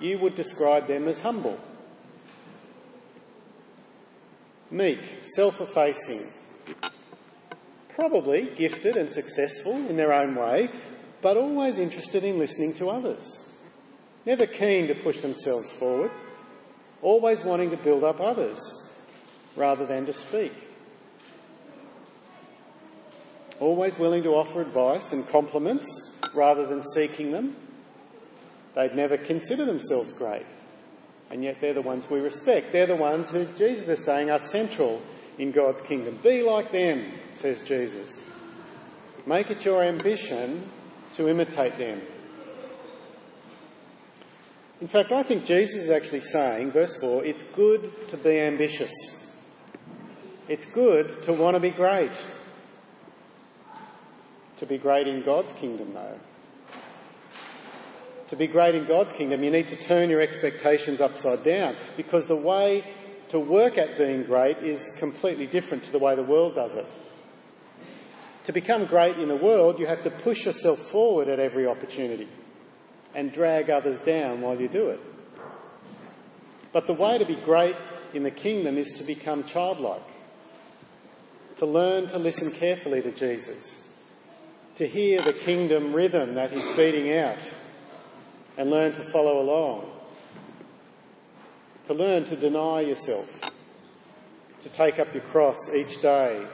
you 0.00 0.18
would 0.18 0.34
describe 0.34 0.86
them 0.86 1.08
as 1.08 1.20
humble, 1.20 1.58
meek, 4.70 4.98
self 5.22 5.60
effacing, 5.60 6.26
probably 7.94 8.50
gifted 8.56 8.96
and 8.96 9.10
successful 9.10 9.74
in 9.74 9.96
their 9.96 10.12
own 10.12 10.34
way, 10.34 10.68
but 11.22 11.36
always 11.36 11.78
interested 11.78 12.24
in 12.24 12.38
listening 12.38 12.74
to 12.74 12.90
others, 12.90 13.49
never 14.26 14.46
keen 14.46 14.88
to 14.88 14.94
push 14.94 15.20
themselves 15.20 15.70
forward, 15.72 16.10
always 17.02 17.40
wanting 17.40 17.70
to 17.70 17.76
build 17.76 18.04
up 18.04 18.20
others 18.20 18.58
rather 19.56 19.86
than 19.86 20.06
to 20.06 20.12
speak. 20.12 20.52
Always 23.58 23.98
willing 23.98 24.22
to 24.22 24.30
offer 24.30 24.60
advice 24.60 25.12
and 25.12 25.28
compliments 25.28 25.86
rather 26.34 26.66
than 26.66 26.82
seeking 26.82 27.32
them 27.32 27.56
They'd 28.74 28.94
never 28.94 29.16
consider 29.16 29.64
themselves 29.64 30.12
great. 30.12 30.46
And 31.30 31.44
yet 31.44 31.60
they're 31.60 31.74
the 31.74 31.82
ones 31.82 32.08
we 32.10 32.20
respect. 32.20 32.72
They're 32.72 32.86
the 32.86 32.96
ones 32.96 33.30
who 33.30 33.44
Jesus 33.56 33.88
is 33.88 34.04
saying 34.04 34.30
are 34.30 34.38
central 34.38 35.00
in 35.38 35.52
God's 35.52 35.80
kingdom. 35.82 36.18
Be 36.22 36.42
like 36.42 36.72
them, 36.72 37.12
says 37.34 37.64
Jesus. 37.64 38.20
Make 39.26 39.50
it 39.50 39.64
your 39.64 39.82
ambition 39.82 40.68
to 41.14 41.28
imitate 41.28 41.78
them. 41.78 42.02
In 44.80 44.86
fact, 44.86 45.12
I 45.12 45.22
think 45.22 45.44
Jesus 45.44 45.84
is 45.84 45.90
actually 45.90 46.20
saying, 46.20 46.72
verse 46.72 46.96
4, 46.96 47.22
it's 47.26 47.42
good 47.42 48.08
to 48.08 48.16
be 48.16 48.40
ambitious. 48.40 48.90
It's 50.48 50.64
good 50.64 51.22
to 51.24 51.34
want 51.34 51.54
to 51.54 51.60
be 51.60 51.70
great. 51.70 52.18
To 54.56 54.66
be 54.66 54.78
great 54.78 55.06
in 55.06 55.22
God's 55.22 55.52
kingdom, 55.52 55.92
though. 55.92 56.18
To 58.28 58.36
be 58.36 58.46
great 58.46 58.74
in 58.74 58.86
God's 58.86 59.12
kingdom, 59.12 59.44
you 59.44 59.50
need 59.50 59.68
to 59.68 59.76
turn 59.76 60.08
your 60.08 60.22
expectations 60.22 61.00
upside 61.00 61.44
down 61.44 61.76
because 61.98 62.26
the 62.26 62.36
way 62.36 62.82
to 63.28 63.38
work 63.38 63.76
at 63.76 63.98
being 63.98 64.22
great 64.22 64.58
is 64.58 64.96
completely 64.98 65.46
different 65.46 65.84
to 65.84 65.92
the 65.92 65.98
way 65.98 66.16
the 66.16 66.22
world 66.22 66.54
does 66.54 66.74
it. 66.74 66.86
To 68.44 68.52
become 68.52 68.86
great 68.86 69.18
in 69.18 69.28
the 69.28 69.36
world, 69.36 69.78
you 69.78 69.86
have 69.86 70.04
to 70.04 70.10
push 70.10 70.46
yourself 70.46 70.78
forward 70.78 71.28
at 71.28 71.38
every 71.38 71.66
opportunity 71.66 72.28
and 73.14 73.32
drag 73.32 73.70
others 73.70 74.00
down 74.00 74.40
while 74.40 74.60
you 74.60 74.68
do 74.68 74.88
it. 74.88 75.00
But 76.72 76.86
the 76.86 76.92
way 76.92 77.18
to 77.18 77.24
be 77.24 77.34
great 77.34 77.76
in 78.14 78.22
the 78.22 78.30
kingdom 78.30 78.78
is 78.78 78.92
to 78.94 79.04
become 79.04 79.44
childlike, 79.44 80.02
to 81.58 81.66
learn 81.66 82.06
to 82.08 82.18
listen 82.18 82.50
carefully 82.52 83.02
to 83.02 83.10
Jesus, 83.10 83.88
to 84.76 84.86
hear 84.86 85.20
the 85.20 85.32
kingdom 85.32 85.92
rhythm 85.92 86.34
that 86.34 86.52
he's 86.52 86.76
beating 86.76 87.12
out 87.16 87.44
and 88.56 88.70
learn 88.70 88.92
to 88.92 89.02
follow 89.10 89.40
along. 89.40 89.90
To 91.86 91.94
learn 91.94 92.24
to 92.26 92.36
deny 92.36 92.82
yourself, 92.82 93.50
to 94.60 94.68
take 94.68 95.00
up 95.00 95.12
your 95.12 95.24
cross 95.24 95.74
each 95.74 96.00
day, 96.00 96.46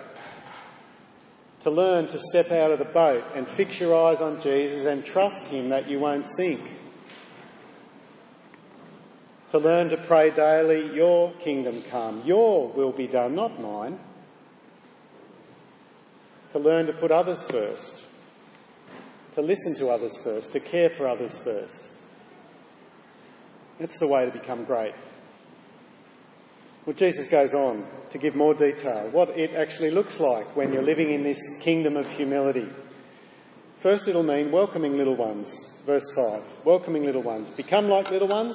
to 1.67 1.71
learn 1.73 2.07
to 2.07 2.17
step 2.31 2.53
out 2.53 2.71
of 2.71 2.79
the 2.79 2.85
boat 2.85 3.25
and 3.35 3.49
fix 3.49 3.81
your 3.81 3.93
eyes 4.07 4.21
on 4.21 4.41
Jesus 4.41 4.87
and 4.87 5.05
trust 5.05 5.49
Him 5.49 5.71
that 5.71 5.91
you 5.91 5.99
won't 5.99 6.25
sink. 6.25 6.61
To 9.51 9.59
learn 9.59 9.89
to 9.89 9.97
pray 9.97 10.31
daily, 10.31 10.95
Your 10.95 11.33
kingdom 11.33 11.83
come, 11.91 12.23
Your 12.25 12.69
will 12.69 12.93
be 12.93 13.09
done, 13.09 13.35
not 13.35 13.61
mine. 13.61 13.99
To 16.53 16.61
learn 16.61 16.87
to 16.87 16.93
put 16.93 17.11
others 17.11 17.43
first, 17.43 18.05
to 19.35 19.43
listen 19.43 19.75
to 19.79 19.89
others 19.89 20.17
first, 20.23 20.53
to 20.53 20.61
care 20.61 20.91
for 20.91 21.09
others 21.09 21.37
first. 21.37 21.83
That's 23.81 23.99
the 23.99 24.07
way 24.07 24.25
to 24.25 24.31
become 24.31 24.63
great. 24.63 24.95
Well, 26.87 26.95
Jesus 26.95 27.29
goes 27.29 27.53
on 27.53 27.85
to 28.11 28.19
give 28.19 28.37
more 28.37 28.55
detail, 28.55 29.11
what 29.11 29.31
it 29.31 29.55
actually 29.55 29.91
looks 29.91 30.21
like 30.21 30.55
when 30.55 30.73
you're 30.73 30.85
living 30.85 31.13
in 31.13 31.25
this 31.25 31.41
kingdom 31.61 31.97
of 31.97 32.09
humility. 32.09 32.69
First, 33.79 34.07
it'll 34.07 34.23
mean 34.23 34.53
welcoming 34.53 34.97
little 34.97 35.17
ones. 35.17 35.53
Verse 35.85 36.09
5 36.15 36.45
Welcoming 36.65 37.05
little 37.05 37.23
ones. 37.23 37.49
Become 37.57 37.89
like 37.89 38.13
little 38.13 38.29
ones, 38.29 38.55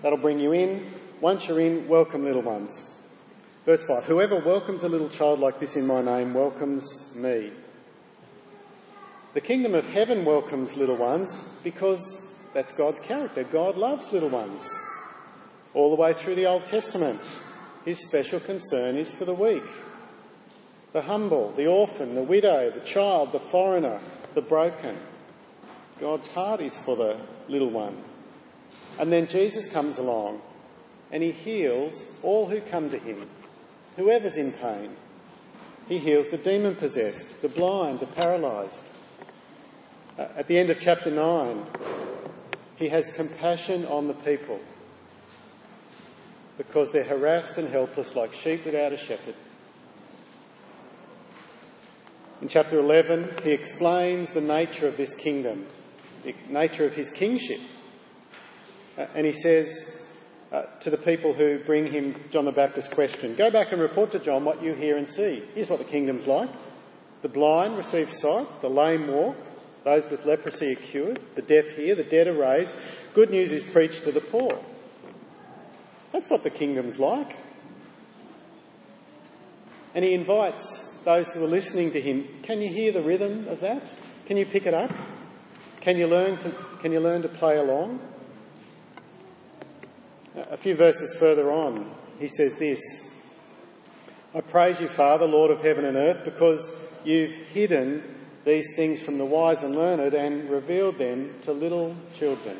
that'll 0.00 0.18
bring 0.18 0.38
you 0.38 0.52
in. 0.52 0.92
Once 1.20 1.48
you're 1.48 1.58
in, 1.58 1.88
welcome 1.88 2.24
little 2.24 2.42
ones. 2.42 2.88
Verse 3.66 3.84
5 3.84 4.04
Whoever 4.04 4.38
welcomes 4.38 4.84
a 4.84 4.88
little 4.88 5.08
child 5.08 5.40
like 5.40 5.58
this 5.58 5.74
in 5.74 5.84
my 5.84 6.02
name 6.02 6.34
welcomes 6.34 7.12
me. 7.16 7.50
The 9.34 9.40
kingdom 9.40 9.74
of 9.74 9.86
heaven 9.86 10.24
welcomes 10.24 10.76
little 10.76 10.96
ones 10.96 11.34
because 11.64 12.32
that's 12.54 12.72
God's 12.74 13.00
character. 13.00 13.42
God 13.42 13.76
loves 13.76 14.12
little 14.12 14.28
ones. 14.28 14.62
All 15.74 15.90
the 15.90 16.00
way 16.00 16.14
through 16.14 16.36
the 16.36 16.46
Old 16.46 16.66
Testament, 16.66 17.20
his 17.84 18.06
special 18.06 18.40
concern 18.40 18.96
is 18.96 19.10
for 19.10 19.24
the 19.24 19.34
weak, 19.34 19.64
the 20.92 21.02
humble, 21.02 21.52
the 21.52 21.66
orphan, 21.66 22.14
the 22.14 22.22
widow, 22.22 22.70
the 22.70 22.80
child, 22.80 23.32
the 23.32 23.40
foreigner, 23.40 24.00
the 24.34 24.42
broken. 24.42 24.96
God's 26.00 26.28
heart 26.28 26.60
is 26.60 26.76
for 26.76 26.96
the 26.96 27.16
little 27.48 27.70
one. 27.70 27.96
And 28.98 29.12
then 29.12 29.26
Jesus 29.26 29.70
comes 29.70 29.98
along 29.98 30.40
and 31.10 31.22
he 31.22 31.32
heals 31.32 31.94
all 32.22 32.46
who 32.46 32.60
come 32.60 32.90
to 32.90 32.98
him, 32.98 33.28
whoever's 33.96 34.36
in 34.36 34.52
pain. 34.52 34.96
He 35.88 35.98
heals 35.98 36.28
the 36.30 36.38
demon 36.38 36.76
possessed, 36.76 37.42
the 37.42 37.48
blind, 37.48 38.00
the 38.00 38.06
paralysed. 38.06 38.82
Uh, 40.18 40.28
at 40.36 40.46
the 40.46 40.58
end 40.58 40.70
of 40.70 40.78
chapter 40.78 41.10
9, 41.10 41.66
he 42.76 42.88
has 42.88 43.16
compassion 43.16 43.84
on 43.86 44.08
the 44.08 44.14
people 44.14 44.60
because 46.58 46.92
they're 46.92 47.04
harassed 47.04 47.58
and 47.58 47.68
helpless 47.68 48.14
like 48.14 48.32
sheep 48.32 48.64
without 48.64 48.92
a 48.92 48.96
shepherd. 48.96 49.34
In 52.40 52.48
chapter 52.48 52.78
11, 52.78 53.42
he 53.44 53.52
explains 53.52 54.32
the 54.32 54.40
nature 54.40 54.88
of 54.88 54.96
this 54.96 55.14
kingdom, 55.14 55.66
the 56.24 56.34
nature 56.48 56.84
of 56.84 56.94
his 56.94 57.10
kingship. 57.10 57.60
Uh, 58.98 59.06
and 59.14 59.24
he 59.24 59.32
says 59.32 60.04
uh, 60.50 60.62
to 60.80 60.90
the 60.90 60.96
people 60.96 61.32
who 61.32 61.60
bring 61.60 61.90
him 61.90 62.16
John 62.30 62.44
the 62.44 62.52
Baptist's 62.52 62.92
question, 62.92 63.36
Go 63.36 63.50
back 63.50 63.72
and 63.72 63.80
report 63.80 64.10
to 64.12 64.18
John 64.18 64.44
what 64.44 64.62
you 64.62 64.74
hear 64.74 64.96
and 64.96 65.08
see. 65.08 65.42
Here's 65.54 65.70
what 65.70 65.78
the 65.78 65.84
kingdom's 65.84 66.26
like. 66.26 66.50
The 67.22 67.28
blind 67.28 67.76
receive 67.76 68.12
sight, 68.12 68.46
the 68.60 68.68
lame 68.68 69.06
walk, 69.06 69.36
those 69.84 70.10
with 70.10 70.26
leprosy 70.26 70.72
are 70.72 70.76
cured, 70.76 71.20
the 71.36 71.42
deaf 71.42 71.76
hear, 71.76 71.94
the 71.94 72.02
dead 72.02 72.26
are 72.26 72.34
raised. 72.34 72.72
Good 73.14 73.30
news 73.30 73.52
is 73.52 73.62
preached 73.62 74.04
to 74.04 74.12
the 74.12 74.20
poor. 74.20 74.50
That's 76.12 76.28
what 76.28 76.42
the 76.42 76.50
kingdom's 76.50 76.98
like. 76.98 77.36
And 79.94 80.04
he 80.04 80.14
invites 80.14 81.00
those 81.04 81.32
who 81.32 81.44
are 81.44 81.48
listening 81.48 81.92
to 81.92 82.00
him, 82.00 82.28
can 82.42 82.60
you 82.60 82.68
hear 82.68 82.92
the 82.92 83.02
rhythm 83.02 83.48
of 83.48 83.60
that? 83.60 83.82
Can 84.26 84.36
you 84.36 84.46
pick 84.46 84.66
it 84.66 84.74
up? 84.74 84.90
Can 85.80 85.96
you 85.96 86.06
learn 86.06 86.36
to, 86.38 86.50
can 86.80 86.92
you 86.92 87.00
learn 87.00 87.22
to 87.22 87.28
play 87.28 87.56
along? 87.56 88.00
A 90.36 90.56
few 90.56 90.76
verses 90.76 91.14
further 91.18 91.50
on, 91.50 91.92
he 92.18 92.28
says 92.28 92.56
this 92.58 92.80
I 94.34 94.40
praise 94.40 94.80
you, 94.80 94.88
Father, 94.88 95.26
Lord 95.26 95.50
of 95.50 95.60
heaven 95.60 95.84
and 95.84 95.96
earth, 95.96 96.24
because 96.24 96.70
you've 97.04 97.34
hidden 97.48 98.02
these 98.46 98.74
things 98.76 99.02
from 99.02 99.18
the 99.18 99.26
wise 99.26 99.62
and 99.62 99.74
learned 99.74 100.14
and 100.14 100.48
revealed 100.48 100.96
them 100.96 101.34
to 101.42 101.52
little 101.52 101.94
children. 102.18 102.56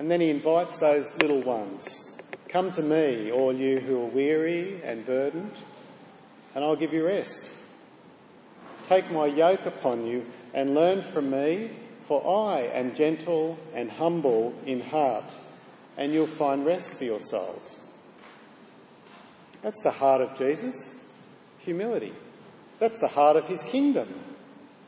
And 0.00 0.10
then 0.10 0.22
he 0.22 0.30
invites 0.30 0.78
those 0.78 1.14
little 1.18 1.42
ones 1.42 2.16
Come 2.48 2.72
to 2.72 2.82
me, 2.82 3.30
all 3.30 3.54
you 3.54 3.78
who 3.78 4.02
are 4.02 4.06
weary 4.06 4.80
and 4.82 5.04
burdened, 5.04 5.52
and 6.54 6.64
I'll 6.64 6.74
give 6.74 6.94
you 6.94 7.06
rest. 7.06 7.52
Take 8.88 9.08
my 9.12 9.26
yoke 9.26 9.66
upon 9.66 10.06
you 10.06 10.24
and 10.54 10.74
learn 10.74 11.02
from 11.02 11.30
me, 11.30 11.70
for 12.06 12.48
I 12.48 12.62
am 12.62 12.94
gentle 12.94 13.58
and 13.72 13.90
humble 13.90 14.54
in 14.64 14.80
heart, 14.80 15.32
and 15.96 16.12
you'll 16.14 16.26
find 16.26 16.64
rest 16.64 16.94
for 16.94 17.04
your 17.04 17.20
souls. 17.20 17.78
That's 19.62 19.82
the 19.84 19.92
heart 19.92 20.22
of 20.22 20.36
Jesus 20.36 20.96
humility. 21.58 22.14
That's 22.78 22.98
the 23.00 23.08
heart 23.08 23.36
of 23.36 23.44
his 23.44 23.62
kingdom 23.64 24.08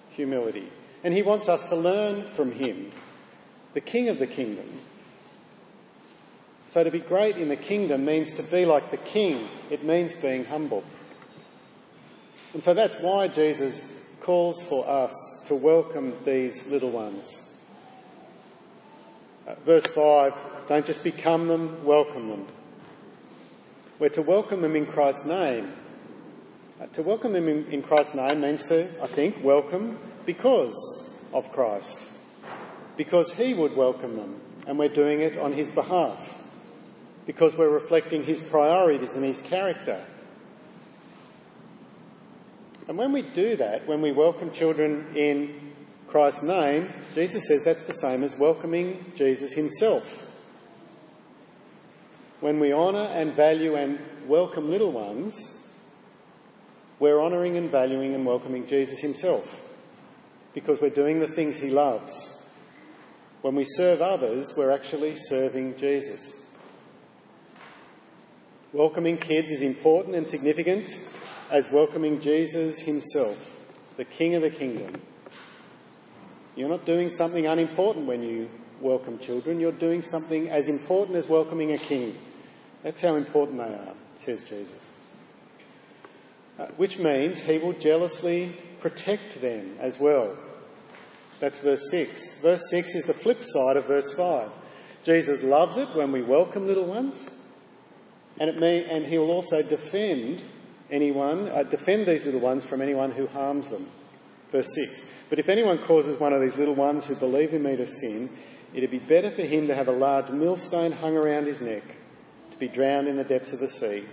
humility. 0.09 0.69
And 1.04 1.12
he 1.12 1.23
wants 1.23 1.50
us 1.50 1.69
to 1.69 1.76
learn 1.76 2.25
from 2.35 2.52
him, 2.52 2.90
the 3.75 3.83
king 3.83 4.09
of 4.09 4.19
the 4.19 4.26
kingdom. 4.26 4.81
So 6.73 6.83
to 6.83 6.91
be 6.91 7.00
great 7.00 7.37
in 7.37 7.50
the 7.50 7.57
kingdom 7.57 8.07
means 8.07 8.33
to 8.37 8.43
be 8.43 8.64
like 8.64 8.91
the 8.91 8.97
king, 8.97 9.47
it 9.69 9.85
means 9.85 10.14
being 10.14 10.47
humble. 10.47 10.83
And 12.55 12.64
so 12.64 12.73
that's 12.73 12.99
why 13.02 13.29
Jesus 13.29 13.93
calls 14.23 14.59
for 14.62 14.88
us 14.88 15.12
to 15.49 15.55
welcome 15.55 16.14
these 16.25 16.69
little 16.69 16.88
ones. 16.88 17.26
Uh, 19.47 19.55
verse 19.67 19.85
5 19.85 20.33
don't 20.67 20.87
just 20.87 21.05
become 21.05 21.47
them, 21.47 21.85
welcome 21.85 22.31
them. 22.31 22.47
We're 23.99 24.09
to 24.09 24.23
welcome 24.23 24.62
them 24.62 24.75
in 24.75 24.87
Christ's 24.87 25.26
name. 25.26 25.75
Uh, 26.81 26.87
to 26.87 27.02
welcome 27.02 27.35
them 27.35 27.49
in, 27.49 27.67
in 27.67 27.83
Christ's 27.83 28.14
name 28.14 28.41
means 28.41 28.67
to, 28.69 28.88
I 29.02 29.09
think, 29.09 29.45
welcome 29.45 29.99
because 30.25 31.11
of 31.35 31.52
Christ. 31.52 31.99
Because 32.97 33.31
He 33.35 33.52
would 33.52 33.76
welcome 33.76 34.17
them, 34.17 34.41
and 34.67 34.79
we're 34.79 34.88
doing 34.88 35.21
it 35.21 35.37
on 35.37 35.52
His 35.52 35.71
behalf 35.71 36.38
because 37.26 37.57
we're 37.57 37.69
reflecting 37.69 38.25
his 38.25 38.41
priorities 38.41 39.12
and 39.12 39.25
his 39.25 39.41
character. 39.43 40.05
And 42.88 42.99
when 42.99 43.12
we 43.12 43.23
do 43.23 43.57
that, 43.57 43.87
when 43.87 44.02
we 44.02 44.11
welcome 44.11 44.50
children 44.50 45.14
in 45.17 45.73
Christ's 46.09 46.43
name, 46.43 46.93
Jesus 47.14 47.47
says 47.47 47.64
that's 47.64 47.85
the 47.85 47.95
same 47.95 48.25
as 48.25 48.37
welcoming 48.37 49.12
Jesus 49.14 49.52
himself. 49.52 50.31
When 52.41 52.59
we 52.59 52.73
honour 52.73 53.07
and 53.14 53.35
value 53.35 53.76
and 53.76 54.00
welcome 54.26 54.69
little 54.69 54.91
ones, 54.91 55.61
we're 56.99 57.23
honouring 57.23 57.57
and 57.57 57.71
valuing 57.71 58.14
and 58.14 58.26
welcoming 58.26 58.67
Jesus 58.67 58.99
himself 58.99 59.47
because 60.52 60.81
we're 60.81 60.91
doing 60.91 61.21
the 61.21 61.29
things 61.29 61.57
he 61.57 61.71
loves. 61.71 62.49
When 63.43 63.55
we 63.55 63.64
serve 63.64 64.00
others, 64.00 64.52
we're 64.57 64.73
actually 64.73 65.17
serving 65.17 65.76
Jesus. 65.76 66.41
Welcoming 68.75 69.19
kids 69.19 69.50
is 69.50 69.61
important 69.61 70.14
and 70.14 70.26
significant 70.26 70.88
as 71.50 71.71
welcoming 71.71 72.23
Jesus 72.23 72.79
himself, 72.79 73.37
the 73.99 74.05
King 74.07 74.35
of 74.35 74.41
the 74.41 74.49
kingdom. 74.49 74.99
You're 76.57 76.71
not 76.71 76.87
doing 76.87 77.11
something 77.11 77.47
unimportant 77.47 78.07
when 78.07 78.23
you 78.23 78.49
welcome 78.81 79.19
children, 79.19 79.61
you're 79.61 79.73
doing 79.73 80.00
something 80.00 80.49
as 80.49 80.69
important 80.69 81.19
as 81.19 81.29
welcoming 81.29 81.73
a 81.73 81.76
king. 81.76 82.17
That's 82.83 83.02
how 83.02 83.17
important 83.17 83.59
they 83.59 83.75
are, 83.75 83.95
says 84.17 84.43
Jesus. 84.45 84.87
Uh, 86.59 86.69
which 86.79 86.99
means 86.99 87.41
he 87.41 87.59
will 87.59 87.75
jealously 87.75 88.57
protect 88.81 89.43
them 89.43 89.76
as 89.81 90.00
well. 90.00 90.35
That's 91.41 91.59
verse 91.59 91.91
6. 91.91 92.40
Verse 92.40 92.70
6 92.70 92.94
is 92.94 93.05
the 93.05 93.12
flip 93.12 93.44
side 93.44 93.77
of 93.77 93.85
verse 93.85 94.14
5. 94.14 94.51
Jesus 95.05 95.42
loves 95.42 95.77
it 95.77 95.94
when 95.94 96.11
we 96.11 96.23
welcome 96.23 96.66
little 96.66 96.87
ones. 96.87 97.16
And, 98.40 98.49
it 98.49 98.59
may, 98.59 98.85
and 98.85 99.07
he 99.07 99.18
will 99.18 99.31
also 99.31 99.62
defend 99.62 100.42
anyone, 100.90 101.49
uh, 101.49 101.62
defend 101.64 102.07
these 102.07 102.25
little 102.25 102.40
ones 102.40 102.64
from 102.64 102.81
anyone 102.81 103.12
who 103.12 103.27
harms 103.27 103.68
them. 103.68 103.88
Verse 104.51 104.75
6. 104.75 105.11
But 105.31 105.38
if 105.38 105.49
anyone 105.49 105.79
causes 105.79 106.21
one 106.21 106.33
of 106.33 106.40
these 106.40 106.57
little 106.57 106.75
ones 106.75 107.07
who 107.07 107.16
believe 107.16 107.55
in 107.55 107.62
me 107.62 107.77
to 107.77 107.87
sin, 107.87 108.31
it'd 108.75 108.90
be 108.90 108.99
better 108.99 109.31
for 109.31 109.42
him 109.42 109.66
to 109.68 109.75
have 109.75 109.88
a 109.88 109.92
large 109.92 110.29
millstone 110.29 110.92
hung 110.92 111.16
around 111.16 111.47
his 111.47 111.61
neck, 111.61 111.85
to 112.51 112.57
be 112.59 112.68
drowned 112.68 113.09
in 113.09 113.16
the 113.16 113.25
depths 113.25 113.53
of 113.53 113.61
the 113.61 113.71
sea. 113.71 114.05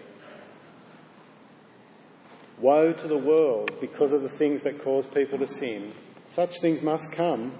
Woe 2.57 2.93
to 2.93 3.07
the 3.07 3.17
world 3.17 3.71
because 3.79 4.11
of 4.11 4.21
the 4.21 4.29
things 4.29 4.63
that 4.63 4.81
cause 4.83 5.05
people 5.05 5.39
to 5.39 5.47
sin. 5.47 5.93
Such 6.29 6.59
things 6.59 6.81
must 6.81 7.11
come, 7.13 7.53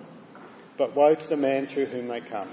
but 0.78 0.96
woe 0.96 1.16
to 1.16 1.28
the 1.28 1.38
man 1.38 1.66
through 1.66 1.88
whom 1.88 2.08
they 2.08 2.22
come. 2.22 2.50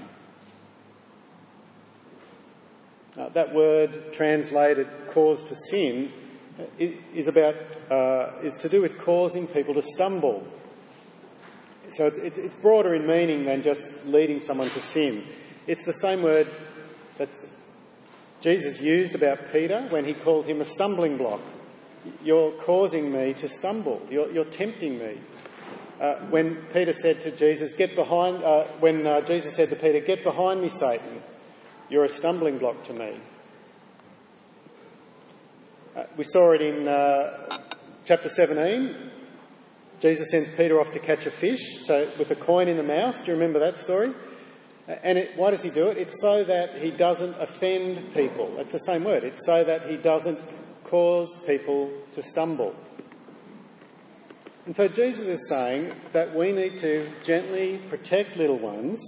Uh, 3.17 3.29
that 3.29 3.53
word 3.53 4.13
translated 4.13 4.87
cause 5.09 5.41
to 5.43 5.55
sin 5.71 6.11
is 6.77 7.27
about 7.27 7.55
uh, 7.89 8.31
is 8.43 8.55
to 8.57 8.69
do 8.69 8.81
with 8.81 8.97
causing 8.99 9.47
people 9.47 9.73
to 9.73 9.81
stumble. 9.81 10.45
So 11.93 12.07
it's, 12.07 12.37
it's, 12.37 12.55
broader 12.55 12.93
in 12.93 13.07
meaning 13.07 13.45
than 13.45 13.63
just 13.63 14.05
leading 14.05 14.39
someone 14.39 14.69
to 14.71 14.81
sin. 14.81 15.23
It's 15.65 15.85
the 15.85 15.93
same 15.93 16.21
word 16.21 16.47
that 17.17 17.29
Jesus 18.41 18.81
used 18.81 19.15
about 19.15 19.51
Peter 19.51 19.87
when 19.89 20.05
he 20.05 20.13
called 20.13 20.45
him 20.45 20.59
a 20.59 20.65
stumbling 20.65 21.17
block. 21.17 21.39
You're 22.23 22.51
causing 22.51 23.11
me 23.11 23.33
to 23.35 23.47
stumble. 23.47 24.05
You're, 24.11 24.31
you're 24.31 24.45
tempting 24.45 24.99
me. 24.99 25.17
Uh, 25.99 26.15
when 26.29 26.57
Peter 26.73 26.93
said 26.93 27.23
to 27.23 27.31
Jesus, 27.31 27.73
"Get 27.75 27.95
behind," 27.95 28.43
uh, 28.43 28.65
when 28.79 29.07
uh, 29.07 29.21
Jesus 29.21 29.55
said 29.55 29.69
to 29.69 29.75
Peter, 29.75 29.99
"Get 30.01 30.23
behind 30.23 30.61
me, 30.61 30.69
Satan," 30.69 31.23
You're 31.89 32.03
a 32.03 32.09
stumbling 32.09 32.57
block 32.57 32.83
to 32.87 32.93
me. 32.93 33.17
Uh, 35.95 36.03
we 36.17 36.25
saw 36.25 36.51
it 36.51 36.61
in 36.61 36.85
uh, 36.85 37.59
chapter 38.03 38.27
17. 38.27 38.93
Jesus 40.01 40.29
sends 40.29 40.49
Peter 40.49 40.81
off 40.81 40.91
to 40.91 40.99
catch 40.99 41.25
a 41.25 41.31
fish, 41.31 41.85
so 41.85 42.05
with 42.19 42.29
a 42.29 42.35
coin 42.35 42.67
in 42.67 42.75
the 42.75 42.83
mouth. 42.83 43.15
Do 43.19 43.27
you 43.27 43.33
remember 43.33 43.59
that 43.59 43.77
story? 43.77 44.13
Uh, 44.85 44.95
and 45.01 45.17
it, 45.17 45.37
why 45.37 45.51
does 45.51 45.63
he 45.63 45.69
do 45.69 45.87
it? 45.87 45.97
It's 45.97 46.19
so 46.19 46.43
that 46.43 46.81
he 46.81 46.91
doesn't 46.91 47.35
offend 47.39 48.13
people. 48.13 48.57
It's 48.57 48.73
the 48.73 48.79
same 48.79 49.05
word. 49.05 49.23
It's 49.23 49.45
so 49.45 49.63
that 49.63 49.89
he 49.89 49.95
doesn't 49.95 50.39
cause 50.83 51.33
people 51.45 51.89
to 52.11 52.21
stumble. 52.21 52.75
And 54.65 54.75
so 54.75 54.89
Jesus 54.89 55.25
is 55.25 55.47
saying 55.47 55.93
that 56.11 56.35
we 56.35 56.51
need 56.51 56.79
to 56.79 57.09
gently 57.23 57.79
protect 57.87 58.35
little 58.35 58.59
ones 58.59 58.99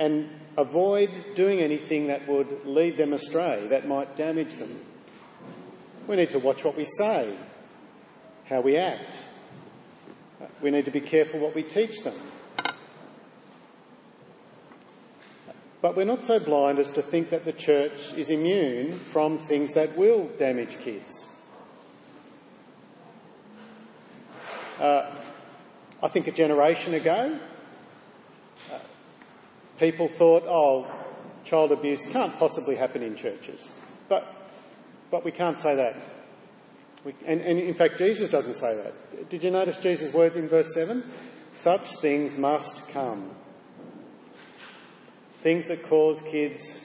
and 0.00 0.30
avoid 0.56 1.10
doing 1.36 1.60
anything 1.60 2.08
that 2.08 2.26
would 2.26 2.66
lead 2.66 2.96
them 2.96 3.12
astray, 3.12 3.66
that 3.68 3.86
might 3.86 4.16
damage 4.16 4.54
them. 4.56 4.80
We 6.08 6.16
need 6.16 6.30
to 6.30 6.38
watch 6.38 6.64
what 6.64 6.76
we 6.76 6.86
say, 6.86 7.36
how 8.46 8.62
we 8.62 8.76
act. 8.78 9.14
We 10.62 10.70
need 10.70 10.86
to 10.86 10.90
be 10.90 11.02
careful 11.02 11.38
what 11.38 11.54
we 11.54 11.62
teach 11.62 12.02
them. 12.02 12.14
But 15.82 15.96
we're 15.96 16.04
not 16.04 16.22
so 16.22 16.38
blind 16.38 16.78
as 16.78 16.90
to 16.92 17.02
think 17.02 17.30
that 17.30 17.44
the 17.44 17.52
church 17.52 18.12
is 18.16 18.30
immune 18.30 19.00
from 19.12 19.38
things 19.38 19.74
that 19.74 19.96
will 19.96 20.28
damage 20.38 20.78
kids. 20.78 21.26
Uh, 24.78 25.14
I 26.02 26.08
think 26.08 26.26
a 26.26 26.32
generation 26.32 26.94
ago, 26.94 27.38
people 29.80 30.06
thought, 30.06 30.44
oh, 30.46 30.86
child 31.44 31.72
abuse 31.72 32.04
can't 32.12 32.38
possibly 32.38 32.76
happen 32.76 33.02
in 33.02 33.16
churches. 33.16 33.66
But, 34.08 34.24
but 35.10 35.24
we 35.24 35.32
can't 35.32 35.58
say 35.58 35.74
that. 35.74 35.96
We, 37.02 37.14
and, 37.26 37.40
and 37.40 37.58
in 37.58 37.74
fact, 37.74 37.96
Jesus 37.96 38.30
doesn't 38.30 38.54
say 38.54 38.76
that. 38.76 39.30
Did 39.30 39.42
you 39.42 39.50
notice 39.50 39.78
Jesus' 39.78 40.12
words 40.12 40.36
in 40.36 40.48
verse 40.48 40.72
7? 40.74 41.02
Such 41.54 41.96
things 41.96 42.36
must 42.36 42.88
come. 42.90 43.30
Things 45.40 45.66
that 45.68 45.82
cause 45.84 46.20
kids 46.22 46.84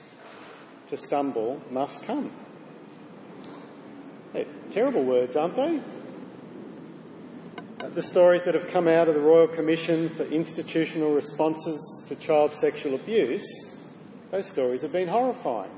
to 0.88 0.96
stumble 0.96 1.62
must 1.70 2.02
come. 2.04 2.32
They're 4.32 4.46
terrible 4.72 5.04
words, 5.04 5.36
aren't 5.36 5.58
they? 5.58 5.82
The 7.96 8.04
stories 8.04 8.44
that 8.44 8.54
have 8.54 8.68
come 8.68 8.90
out 8.90 9.08
of 9.08 9.16
the 9.16 9.22
Royal 9.22 9.48
Commission 9.48 10.10
for 10.10 10.24
Institutional 10.26 11.14
Responses 11.14 12.06
to 12.10 12.16
Child 12.16 12.52
Sexual 12.60 12.96
Abuse, 12.96 13.80
those 14.32 14.52
stories 14.52 14.82
have 14.82 14.92
been 14.92 15.08
horrifying. 15.08 15.72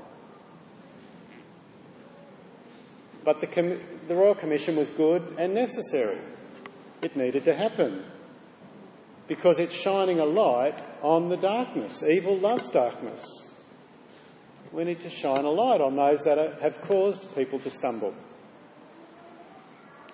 But 3.24 3.40
the, 3.40 3.46
Com- 3.46 3.80
the 4.08 4.16
Royal 4.16 4.34
Commission 4.34 4.76
was 4.76 4.90
good 4.90 5.36
and 5.38 5.54
necessary. 5.54 6.18
It 7.04 7.16
needed 7.16 7.46
to 7.46 7.56
happen 7.56 8.04
because 9.28 9.60
it's 9.60 9.76
shining 9.76 10.20
a 10.20 10.26
light 10.26 10.74
on 11.04 11.30
the 11.30 11.38
darkness. 11.38 12.02
Evil 12.02 12.36
loves 12.36 12.68
darkness. 12.70 13.24
We 14.72 14.86
need 14.86 15.02
to 15.02 15.12
shine 15.12 15.46
a 15.46 15.52
light 15.52 15.82
on 15.82 15.96
those 15.96 16.24
that 16.24 16.40
are, 16.40 16.56
have 16.62 16.82
caused 16.82 17.36
people 17.36 17.60
to 17.60 17.70
stumble. 17.70 18.16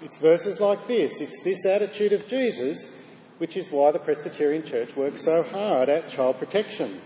It's 0.02 0.18
verses 0.18 0.60
like 0.60 0.88
this, 0.88 1.22
it's 1.22 1.44
this 1.44 1.66
attitude 1.66 2.14
of 2.14 2.28
Jesus 2.28 2.94
which 3.38 3.58
is 3.58 3.70
why 3.72 3.92
the 3.92 4.00
Presbyterian 4.00 4.64
Church 4.64 4.96
works 4.96 5.24
so 5.24 5.44
hard 5.44 5.90
at 5.90 6.10
child 6.10 6.38
protection. 6.38 7.02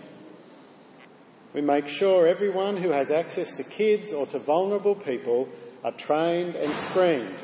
We 1.53 1.61
make 1.61 1.87
sure 1.87 2.27
everyone 2.27 2.77
who 2.77 2.91
has 2.91 3.09
access 3.09 3.55
to 3.57 3.63
kids 3.63 4.11
or 4.11 4.27
to 4.27 4.39
vulnerable 4.39 4.95
people 4.95 5.49
are 5.83 5.93
trained 5.93 6.55
and 6.55 6.75
screened. 6.89 7.35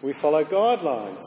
We 0.00 0.12
follow 0.14 0.44
guidelines 0.44 1.22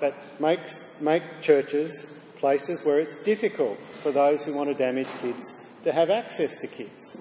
that 0.00 0.40
makes, 0.40 1.00
make 1.00 1.40
churches 1.40 2.12
places 2.38 2.84
where 2.84 3.00
it's 3.00 3.24
difficult 3.24 3.82
for 4.02 4.12
those 4.12 4.44
who 4.44 4.54
want 4.54 4.68
to 4.68 4.74
damage 4.74 5.08
kids 5.20 5.64
to 5.84 5.92
have 5.92 6.10
access 6.10 6.60
to 6.60 6.66
kids. 6.66 7.16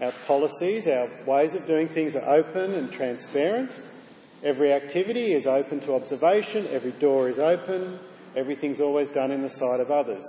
Our 0.00 0.12
policies, 0.26 0.88
our 0.88 1.10
ways 1.26 1.54
of 1.54 1.66
doing 1.66 1.88
things 1.88 2.16
are 2.16 2.36
open 2.36 2.74
and 2.74 2.90
transparent. 2.90 3.78
Every 4.42 4.72
activity 4.72 5.34
is 5.34 5.46
open 5.46 5.80
to 5.80 5.94
observation, 5.94 6.66
every 6.68 6.92
door 6.92 7.28
is 7.28 7.38
open, 7.38 7.98
everything's 8.34 8.80
always 8.80 9.10
done 9.10 9.30
in 9.30 9.42
the 9.42 9.50
sight 9.50 9.80
of 9.80 9.90
others. 9.90 10.24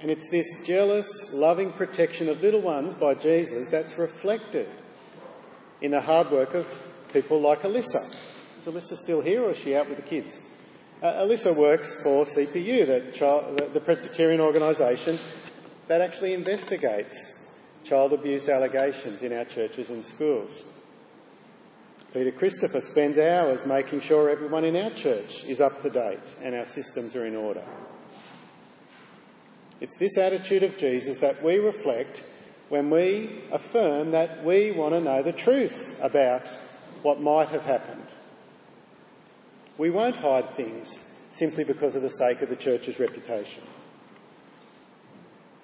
And 0.00 0.10
it's 0.10 0.28
this 0.30 0.66
jealous, 0.66 1.32
loving 1.32 1.72
protection 1.72 2.28
of 2.28 2.40
little 2.40 2.62
ones 2.62 2.94
by 2.94 3.14
Jesus 3.14 3.68
that's 3.70 3.96
reflected 3.96 4.68
in 5.80 5.92
the 5.92 6.00
hard 6.00 6.30
work 6.32 6.54
of 6.54 6.66
people 7.12 7.40
like 7.40 7.60
Alyssa. 7.60 8.16
Is 8.58 8.64
Alyssa 8.64 8.96
still 8.96 9.20
here 9.20 9.44
or 9.44 9.50
is 9.50 9.58
she 9.58 9.76
out 9.76 9.88
with 9.88 9.96
the 9.96 10.02
kids? 10.02 10.36
Uh, 11.02 11.24
Alyssa 11.24 11.54
works 11.54 12.02
for 12.02 12.24
CPU, 12.24 12.86
the, 12.86 13.12
child, 13.12 13.58
the, 13.58 13.66
the 13.66 13.80
Presbyterian 13.80 14.40
organisation 14.40 15.18
that 15.90 16.00
actually 16.00 16.34
investigates 16.34 17.50
child 17.82 18.12
abuse 18.12 18.48
allegations 18.48 19.24
in 19.24 19.32
our 19.32 19.44
churches 19.44 19.90
and 19.90 20.04
schools. 20.04 20.62
Peter 22.14 22.30
Christopher 22.30 22.80
spends 22.80 23.18
hours 23.18 23.66
making 23.66 24.00
sure 24.00 24.30
everyone 24.30 24.64
in 24.64 24.76
our 24.76 24.90
church 24.90 25.42
is 25.46 25.60
up 25.60 25.82
to 25.82 25.90
date 25.90 26.20
and 26.44 26.54
our 26.54 26.64
systems 26.64 27.16
are 27.16 27.26
in 27.26 27.34
order. 27.34 27.64
It's 29.80 29.98
this 29.98 30.16
attitude 30.16 30.62
of 30.62 30.78
Jesus 30.78 31.18
that 31.18 31.42
we 31.42 31.56
reflect 31.56 32.22
when 32.68 32.88
we 32.88 33.40
affirm 33.50 34.12
that 34.12 34.44
we 34.44 34.70
want 34.70 34.94
to 34.94 35.00
know 35.00 35.24
the 35.24 35.32
truth 35.32 35.98
about 36.00 36.46
what 37.02 37.20
might 37.20 37.48
have 37.48 37.62
happened. 37.62 38.06
We 39.76 39.90
won't 39.90 40.18
hide 40.18 40.54
things 40.54 40.94
simply 41.32 41.64
because 41.64 41.96
of 41.96 42.02
the 42.02 42.10
sake 42.10 42.42
of 42.42 42.48
the 42.48 42.54
church's 42.54 43.00
reputation. 43.00 43.64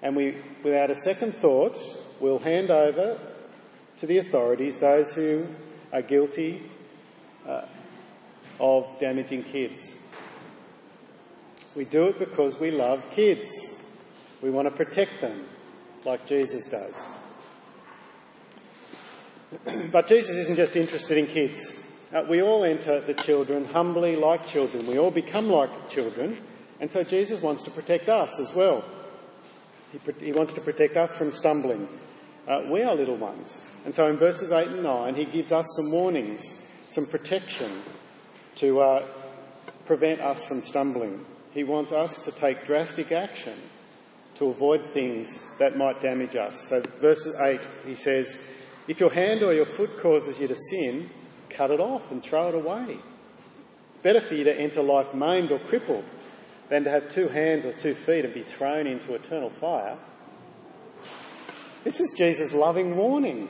And 0.06 0.14
we, 0.14 0.36
without 0.62 0.88
a 0.88 0.94
second 0.94 1.34
thought, 1.34 1.76
will 2.20 2.38
hand 2.38 2.70
over 2.70 3.18
to 3.98 4.06
the 4.06 4.18
authorities 4.18 4.78
those 4.78 5.12
who 5.12 5.48
are 5.92 6.00
guilty 6.00 6.62
uh, 7.44 7.62
of 8.60 8.86
damaging 9.00 9.42
kids. 9.42 9.96
We 11.74 11.86
do 11.86 12.06
it 12.06 12.20
because 12.20 12.60
we 12.60 12.70
love 12.70 13.02
kids. 13.10 13.82
We 14.40 14.50
want 14.50 14.68
to 14.68 14.70
protect 14.70 15.20
them 15.20 15.44
like 16.04 16.24
Jesus 16.28 16.68
does. 16.68 16.94
but 19.90 20.06
Jesus 20.06 20.36
isn't 20.36 20.54
just 20.54 20.76
interested 20.76 21.18
in 21.18 21.26
kids. 21.26 21.84
Uh, 22.14 22.22
we 22.30 22.40
all 22.40 22.62
enter 22.62 23.00
the 23.00 23.14
children 23.14 23.64
humbly 23.64 24.14
like 24.14 24.46
children. 24.46 24.86
We 24.86 25.00
all 25.00 25.10
become 25.10 25.48
like 25.48 25.90
children. 25.90 26.38
And 26.78 26.92
so 26.92 27.02
Jesus 27.02 27.42
wants 27.42 27.62
to 27.62 27.72
protect 27.72 28.08
us 28.08 28.38
as 28.38 28.54
well. 28.54 28.84
He, 29.92 30.26
he 30.26 30.32
wants 30.32 30.52
to 30.54 30.60
protect 30.60 30.96
us 30.96 31.12
from 31.12 31.30
stumbling. 31.30 31.88
Uh, 32.46 32.66
we 32.70 32.82
are 32.82 32.94
little 32.94 33.16
ones. 33.16 33.66
And 33.84 33.94
so 33.94 34.06
in 34.08 34.16
verses 34.16 34.52
8 34.52 34.68
and 34.68 34.82
9, 34.82 35.14
he 35.14 35.24
gives 35.24 35.52
us 35.52 35.66
some 35.76 35.90
warnings, 35.90 36.62
some 36.90 37.06
protection 37.06 37.82
to 38.56 38.80
uh, 38.80 39.06
prevent 39.84 40.20
us 40.20 40.44
from 40.44 40.62
stumbling. 40.62 41.24
He 41.52 41.64
wants 41.64 41.92
us 41.92 42.24
to 42.24 42.32
take 42.32 42.66
drastic 42.66 43.12
action 43.12 43.54
to 44.36 44.46
avoid 44.46 44.84
things 44.92 45.42
that 45.58 45.76
might 45.76 46.02
damage 46.02 46.36
us. 46.36 46.68
So, 46.68 46.82
verse 47.00 47.26
8, 47.40 47.60
he 47.86 47.94
says, 47.94 48.36
If 48.86 49.00
your 49.00 49.12
hand 49.12 49.42
or 49.42 49.54
your 49.54 49.66
foot 49.76 49.98
causes 50.00 50.38
you 50.38 50.48
to 50.48 50.56
sin, 50.70 51.08
cut 51.48 51.70
it 51.70 51.80
off 51.80 52.10
and 52.10 52.22
throw 52.22 52.48
it 52.48 52.54
away. 52.54 52.98
It's 53.90 54.02
better 54.02 54.20
for 54.20 54.34
you 54.34 54.44
to 54.44 54.54
enter 54.54 54.82
life 54.82 55.14
maimed 55.14 55.50
or 55.50 55.58
crippled 55.58 56.04
than 56.68 56.84
to 56.84 56.90
have 56.90 57.08
two 57.08 57.28
hands 57.28 57.64
or 57.64 57.72
two 57.72 57.94
feet 57.94 58.24
and 58.24 58.34
be 58.34 58.42
thrown 58.42 58.86
into 58.86 59.14
eternal 59.14 59.50
fire. 59.50 59.96
This 61.84 62.00
is 62.00 62.14
Jesus' 62.18 62.52
loving 62.52 62.96
warning. 62.96 63.48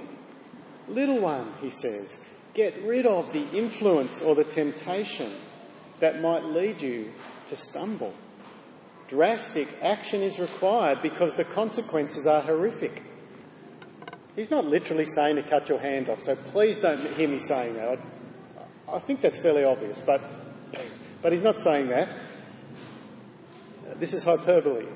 Little 0.89 1.21
one, 1.21 1.55
he 1.63 1.71
says, 1.71 2.19
get 2.55 2.83
rid 2.83 3.07
of 3.07 3.33
the 3.33 3.49
influence 3.57 4.21
or 4.23 4.35
the 4.35 4.45
temptation 4.45 5.33
that 6.01 6.21
might 6.21 6.45
lead 6.45 6.83
you 6.83 7.13
to 7.49 7.57
stumble. 7.57 8.13
Drastic 9.09 9.69
action 9.83 10.21
is 10.21 10.39
required 10.39 11.01
because 11.01 11.37
the 11.37 11.45
consequences 11.45 12.27
are 12.27 12.43
horrific. 12.43 13.03
He's 14.35 14.51
not 14.51 14.67
literally 14.67 15.07
saying 15.07 15.37
to 15.37 15.43
cut 15.43 15.69
your 15.69 15.79
hand 15.79 16.11
off, 16.11 16.23
so 16.23 16.37
please 16.37 16.81
don't 16.81 17.19
hear 17.19 17.29
me 17.29 17.39
saying 17.39 17.75
that. 17.77 17.99
I, 18.87 18.97
I 18.97 18.99
think 18.99 19.23
that's 19.23 19.39
fairly 19.39 19.65
obvious, 19.65 19.99
but, 20.01 20.21
but 21.23 21.33
he's 21.33 21.43
not 21.43 21.59
saying 21.59 21.89
that. 21.89 22.26
This 23.95 24.13
is 24.13 24.25
hyperbole. 24.25 24.87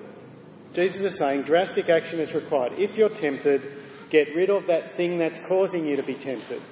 Jesus 0.74 1.00
is 1.12 1.18
saying 1.18 1.42
drastic 1.42 1.88
action 1.88 2.20
is 2.20 2.34
required. 2.34 2.78
If 2.78 2.96
you're 2.96 3.08
tempted, 3.08 3.62
get 4.10 4.34
rid 4.34 4.50
of 4.50 4.66
that 4.66 4.96
thing 4.96 5.18
that's 5.18 5.44
causing 5.46 5.86
you 5.86 5.96
to 5.96 6.02
be 6.02 6.14
tempted. 6.14 6.62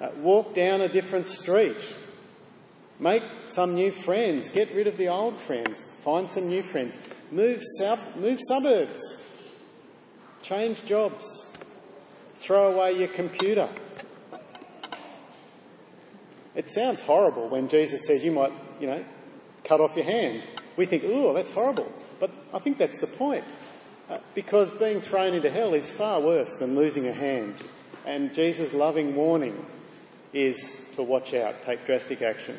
Uh, 0.00 0.10
walk 0.18 0.54
down 0.54 0.80
a 0.80 0.88
different 0.88 1.26
street. 1.26 1.78
Make 2.98 3.22
some 3.44 3.74
new 3.74 3.92
friends. 3.92 4.50
Get 4.50 4.74
rid 4.74 4.86
of 4.86 4.96
the 4.96 5.08
old 5.08 5.38
friends. 5.38 5.78
Find 6.04 6.28
some 6.30 6.48
new 6.48 6.62
friends. 6.62 6.98
Move 7.30 7.62
south, 7.78 8.16
move 8.16 8.40
suburbs. 8.46 9.22
Change 10.42 10.84
jobs. 10.84 11.52
Throw 12.36 12.72
away 12.72 12.98
your 12.98 13.08
computer. 13.08 13.68
It 16.54 16.68
sounds 16.68 17.00
horrible 17.00 17.48
when 17.48 17.68
Jesus 17.68 18.06
says 18.06 18.24
you 18.24 18.30
might, 18.30 18.52
you 18.80 18.86
know, 18.86 19.04
cut 19.64 19.80
off 19.80 19.96
your 19.96 20.04
hand. 20.04 20.42
We 20.76 20.86
think, 20.86 21.04
oh, 21.06 21.32
that's 21.32 21.52
horrible. 21.52 21.92
But 22.20 22.30
I 22.52 22.58
think 22.58 22.78
that's 22.78 23.00
the 23.00 23.06
point. 23.06 23.44
Uh, 24.08 24.18
because 24.34 24.70
being 24.78 25.00
thrown 25.00 25.34
into 25.34 25.50
hell 25.50 25.74
is 25.74 25.86
far 25.86 26.20
worse 26.20 26.58
than 26.58 26.74
losing 26.74 27.06
a 27.06 27.12
hand. 27.12 27.54
And 28.04 28.34
Jesus' 28.34 28.74
loving 28.74 29.14
warning 29.14 29.64
is 30.32 30.56
to 30.96 31.02
watch 31.02 31.32
out, 31.32 31.64
take 31.64 31.86
drastic 31.86 32.20
action. 32.20 32.58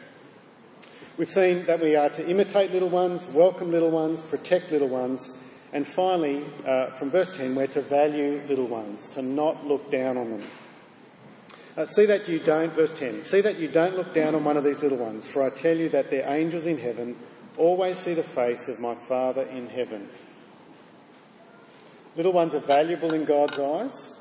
We've 1.17 1.29
seen 1.29 1.65
that 1.65 1.81
we 1.81 1.95
are 1.95 2.09
to 2.09 2.27
imitate 2.27 2.71
little 2.71 2.89
ones, 2.89 3.23
welcome 3.33 3.71
little 3.71 3.91
ones, 3.91 4.21
protect 4.21 4.71
little 4.71 4.89
ones, 4.89 5.37
and 5.71 5.85
finally, 5.85 6.43
uh, 6.65 6.91
from 6.91 7.11
verse 7.11 7.35
10, 7.35 7.53
we're 7.53 7.67
to 7.67 7.81
value 7.81 8.41
little 8.47 8.67
ones, 8.67 9.09
to 9.09 9.21
not 9.21 9.65
look 9.65 9.91
down 9.91 10.17
on 10.17 10.31
them. 10.31 10.47
Uh, 11.77 11.85
see 11.85 12.05
that 12.05 12.29
you 12.29 12.39
don't, 12.39 12.73
verse 12.73 12.97
10, 12.97 13.23
see 13.23 13.41
that 13.41 13.59
you 13.59 13.67
don't 13.67 13.97
look 13.97 14.13
down 14.13 14.33
on 14.33 14.45
one 14.45 14.55
of 14.55 14.63
these 14.63 14.79
little 14.79 14.97
ones, 14.97 15.25
for 15.27 15.43
I 15.43 15.49
tell 15.49 15.75
you 15.75 15.89
that 15.89 16.09
their 16.09 16.27
angels 16.33 16.65
in 16.65 16.77
heaven 16.77 17.17
always 17.57 17.99
see 17.99 18.13
the 18.13 18.23
face 18.23 18.69
of 18.69 18.79
my 18.79 18.95
Father 19.09 19.41
in 19.43 19.67
heaven. 19.67 20.07
Little 22.15 22.31
ones 22.31 22.53
are 22.53 22.59
valuable 22.59 23.13
in 23.13 23.25
God's 23.25 23.59
eyes. 23.59 24.13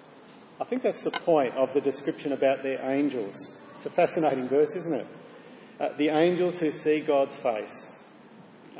I 0.60 0.64
think 0.64 0.82
that's 0.82 1.02
the 1.02 1.12
point 1.12 1.54
of 1.54 1.72
the 1.74 1.80
description 1.80 2.32
about 2.32 2.64
their 2.64 2.80
angels. 2.90 3.36
It's 3.76 3.86
a 3.86 3.90
fascinating 3.90 4.48
verse, 4.48 4.74
isn't 4.74 4.94
it? 4.94 5.06
Uh, 5.78 5.88
the 5.96 6.08
angels 6.08 6.58
who 6.58 6.72
see 6.72 7.00
God's 7.00 7.36
face. 7.36 7.92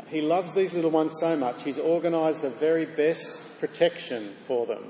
He 0.08 0.20
loves 0.20 0.52
these 0.52 0.72
little 0.72 0.90
ones 0.90 1.12
so 1.20 1.36
much, 1.36 1.62
he's 1.62 1.78
organised 1.78 2.42
the 2.42 2.50
very 2.50 2.86
best 2.86 3.60
protection 3.60 4.34
for 4.48 4.66
them. 4.66 4.84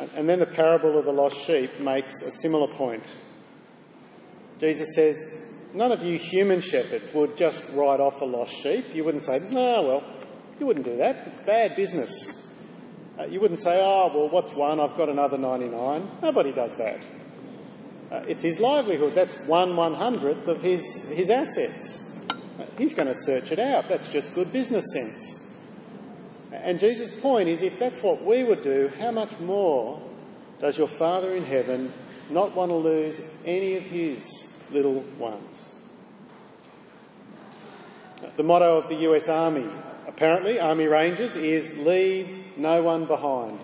And, 0.00 0.28
then 0.28 0.38
the 0.38 0.46
parable 0.46 0.98
of 0.98 1.04
the 1.04 1.12
lost 1.12 1.36
sheep 1.46 1.78
makes 1.78 2.22
a 2.22 2.30
similar 2.30 2.68
point. 2.74 3.04
Jesus 4.58 4.94
says, 4.94 5.46
None 5.72 5.92
of 5.92 6.02
you 6.02 6.18
human 6.18 6.60
shepherds 6.60 7.12
would 7.14 7.36
just 7.36 7.72
write 7.74 8.00
off 8.00 8.20
a 8.20 8.24
lost 8.24 8.52
sheep. 8.52 8.94
You 8.94 9.04
wouldn't 9.04 9.22
say, 9.22 9.40
oh, 9.52 9.86
well, 9.86 10.04
you 10.58 10.66
wouldn't 10.66 10.84
do 10.84 10.96
that. 10.96 11.28
It's 11.28 11.36
bad 11.44 11.76
business. 11.76 12.10
Uh, 13.18 13.26
you 13.26 13.40
wouldn't 13.40 13.60
say, 13.60 13.78
oh, 13.80 14.10
well, 14.12 14.30
what's 14.30 14.52
one? 14.54 14.80
I've 14.80 14.96
got 14.96 15.08
another 15.08 15.38
99. 15.38 16.10
Nobody 16.22 16.52
does 16.52 16.76
that. 16.78 17.04
Uh, 18.10 18.24
it's 18.26 18.42
his 18.42 18.58
livelihood. 18.58 19.14
That's 19.14 19.46
one 19.46 19.76
one 19.76 19.94
hundredth 19.94 20.48
of 20.48 20.60
his, 20.60 21.08
his 21.10 21.30
assets. 21.30 22.04
Uh, 22.58 22.64
he's 22.76 22.94
going 22.94 23.06
to 23.06 23.14
search 23.14 23.52
it 23.52 23.60
out. 23.60 23.88
That's 23.88 24.10
just 24.12 24.34
good 24.34 24.52
business 24.52 24.84
sense. 24.92 25.39
And 26.52 26.80
Jesus' 26.80 27.18
point 27.20 27.48
is 27.48 27.62
if 27.62 27.78
that's 27.78 28.02
what 28.02 28.24
we 28.24 28.42
would 28.44 28.64
do, 28.64 28.90
how 28.98 29.10
much 29.10 29.38
more 29.40 30.02
does 30.60 30.76
your 30.76 30.88
Father 30.88 31.34
in 31.34 31.44
heaven 31.44 31.92
not 32.30 32.54
want 32.54 32.70
to 32.70 32.76
lose 32.76 33.20
any 33.44 33.76
of 33.76 33.84
his 33.84 34.50
little 34.70 35.00
ones. 35.18 35.56
The 38.36 38.42
motto 38.42 38.78
of 38.78 38.88
the 38.88 38.96
US 39.10 39.28
Army, 39.28 39.68
apparently, 40.06 40.60
Army 40.60 40.86
Rangers, 40.86 41.36
is 41.36 41.78
leave 41.78 42.56
no 42.56 42.82
one 42.82 43.06
behind. 43.06 43.58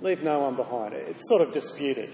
Leave 0.00 0.22
no 0.22 0.40
one 0.40 0.56
behind. 0.56 0.94
It's 0.94 1.26
sort 1.28 1.42
of 1.42 1.52
disputed 1.52 2.10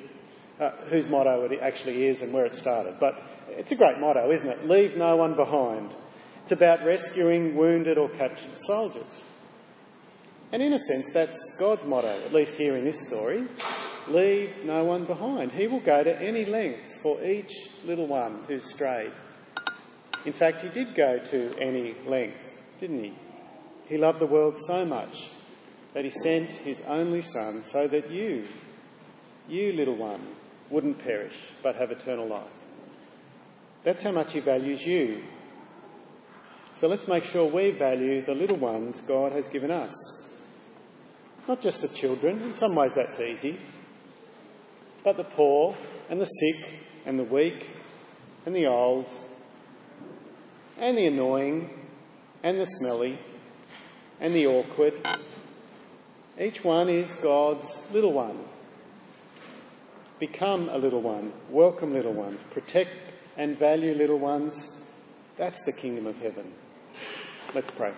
uh, 0.61 0.70
whose 0.88 1.09
motto 1.09 1.44
it 1.44 1.59
actually 1.61 2.07
is 2.07 2.22
and 2.22 2.33
where 2.33 2.46
it 2.46 2.55
started, 2.55 2.96
but 3.01 3.20
it's 3.48 3.72
a 3.72 3.77
great 3.77 3.98
motto, 3.98 4.31
isn't 4.31 4.48
it? 4.48 4.68
Leave 4.68 4.96
no 4.96 5.16
one 5.16 5.35
behind. 5.35 5.90
It's 6.42 6.53
about 6.53 6.85
rescuing 6.85 7.57
wounded 7.57 7.98
or 7.98 8.09
captured 8.09 8.59
soldiers. 8.66 9.22
And 10.50 10.62
in 10.62 10.72
a 10.72 10.78
sense, 10.78 11.12
that's 11.12 11.38
God's 11.58 11.84
motto, 11.84 12.24
at 12.24 12.32
least 12.32 12.56
here 12.56 12.76
in 12.76 12.84
this 12.84 13.06
story. 13.06 13.44
Leave 14.08 14.64
no 14.64 14.84
one 14.84 15.04
behind. 15.04 15.52
He 15.52 15.66
will 15.66 15.80
go 15.80 16.02
to 16.02 16.22
any 16.22 16.46
lengths 16.46 17.00
for 17.02 17.22
each 17.22 17.52
little 17.84 18.06
one 18.06 18.44
who's 18.48 18.64
strayed. 18.64 19.12
In 20.24 20.32
fact, 20.32 20.62
he 20.62 20.68
did 20.68 20.94
go 20.94 21.18
to 21.18 21.58
any 21.58 21.94
length, 22.06 22.40
didn't 22.80 23.04
he? 23.04 23.14
He 23.88 23.98
loved 23.98 24.20
the 24.20 24.26
world 24.26 24.56
so 24.66 24.84
much 24.84 25.30
that 25.92 26.04
he 26.04 26.11
sent 26.11 26.50
his 26.50 26.80
only 26.82 27.20
son 27.20 27.62
so 27.62 27.87
that 27.87 28.11
you, 28.11 28.46
you 29.48 29.72
little 29.72 29.96
one, 29.96 30.20
wouldn't 30.70 30.98
perish 30.98 31.37
but 31.62 31.76
have 31.76 31.90
eternal 31.90 32.26
life. 32.26 32.44
That's 33.84 34.02
how 34.02 34.12
much 34.12 34.32
he 34.32 34.40
values 34.40 34.87
you. 34.87 35.24
So 36.76 36.88
let's 36.88 37.08
make 37.08 37.24
sure 37.24 37.50
we 37.50 37.70
value 37.70 38.24
the 38.24 38.34
little 38.34 38.56
ones 38.56 39.00
God 39.00 39.32
has 39.32 39.46
given 39.48 39.70
us. 39.70 40.17
Not 41.48 41.62
just 41.62 41.80
the 41.80 41.88
children, 41.88 42.42
in 42.42 42.52
some 42.52 42.74
ways 42.74 42.92
that's 42.94 43.18
easy, 43.18 43.58
but 45.02 45.16
the 45.16 45.24
poor 45.24 45.74
and 46.11 46.20
the 46.20 46.26
sick 46.26 46.84
and 47.06 47.18
the 47.18 47.24
weak 47.24 47.66
and 48.44 48.54
the 48.54 48.66
old 48.66 49.11
and 50.76 50.98
the 50.98 51.06
annoying 51.06 51.70
and 52.42 52.61
the 52.61 52.66
smelly 52.66 53.18
and 54.20 54.34
the 54.34 54.46
awkward. 54.46 54.92
Each 56.38 56.62
one 56.62 56.90
is 56.90 57.11
God's 57.14 57.66
little 57.92 58.12
one. 58.12 58.44
Become 60.20 60.68
a 60.68 60.76
little 60.76 61.00
one. 61.00 61.32
Welcome 61.48 61.94
little 61.94 62.12
ones. 62.12 62.40
Protect 62.50 62.90
and 63.38 63.58
value 63.58 63.94
little 63.94 64.18
ones. 64.18 64.76
That's 65.38 65.64
the 65.64 65.72
kingdom 65.72 66.06
of 66.06 66.18
heaven. 66.18 66.52
Let's 67.54 67.70
pray. 67.70 67.94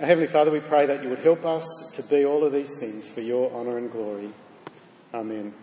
Our 0.00 0.06
Heavenly 0.06 0.26
Father, 0.26 0.50
we 0.50 0.58
pray 0.58 0.86
that 0.86 1.04
you 1.04 1.08
would 1.10 1.20
help 1.20 1.44
us 1.44 1.64
to 1.94 2.02
be 2.02 2.24
all 2.24 2.42
of 2.44 2.52
these 2.52 2.80
things 2.80 3.06
for 3.06 3.20
your 3.20 3.52
honour 3.52 3.78
and 3.78 3.92
glory. 3.92 4.28
Amen. 5.14 5.54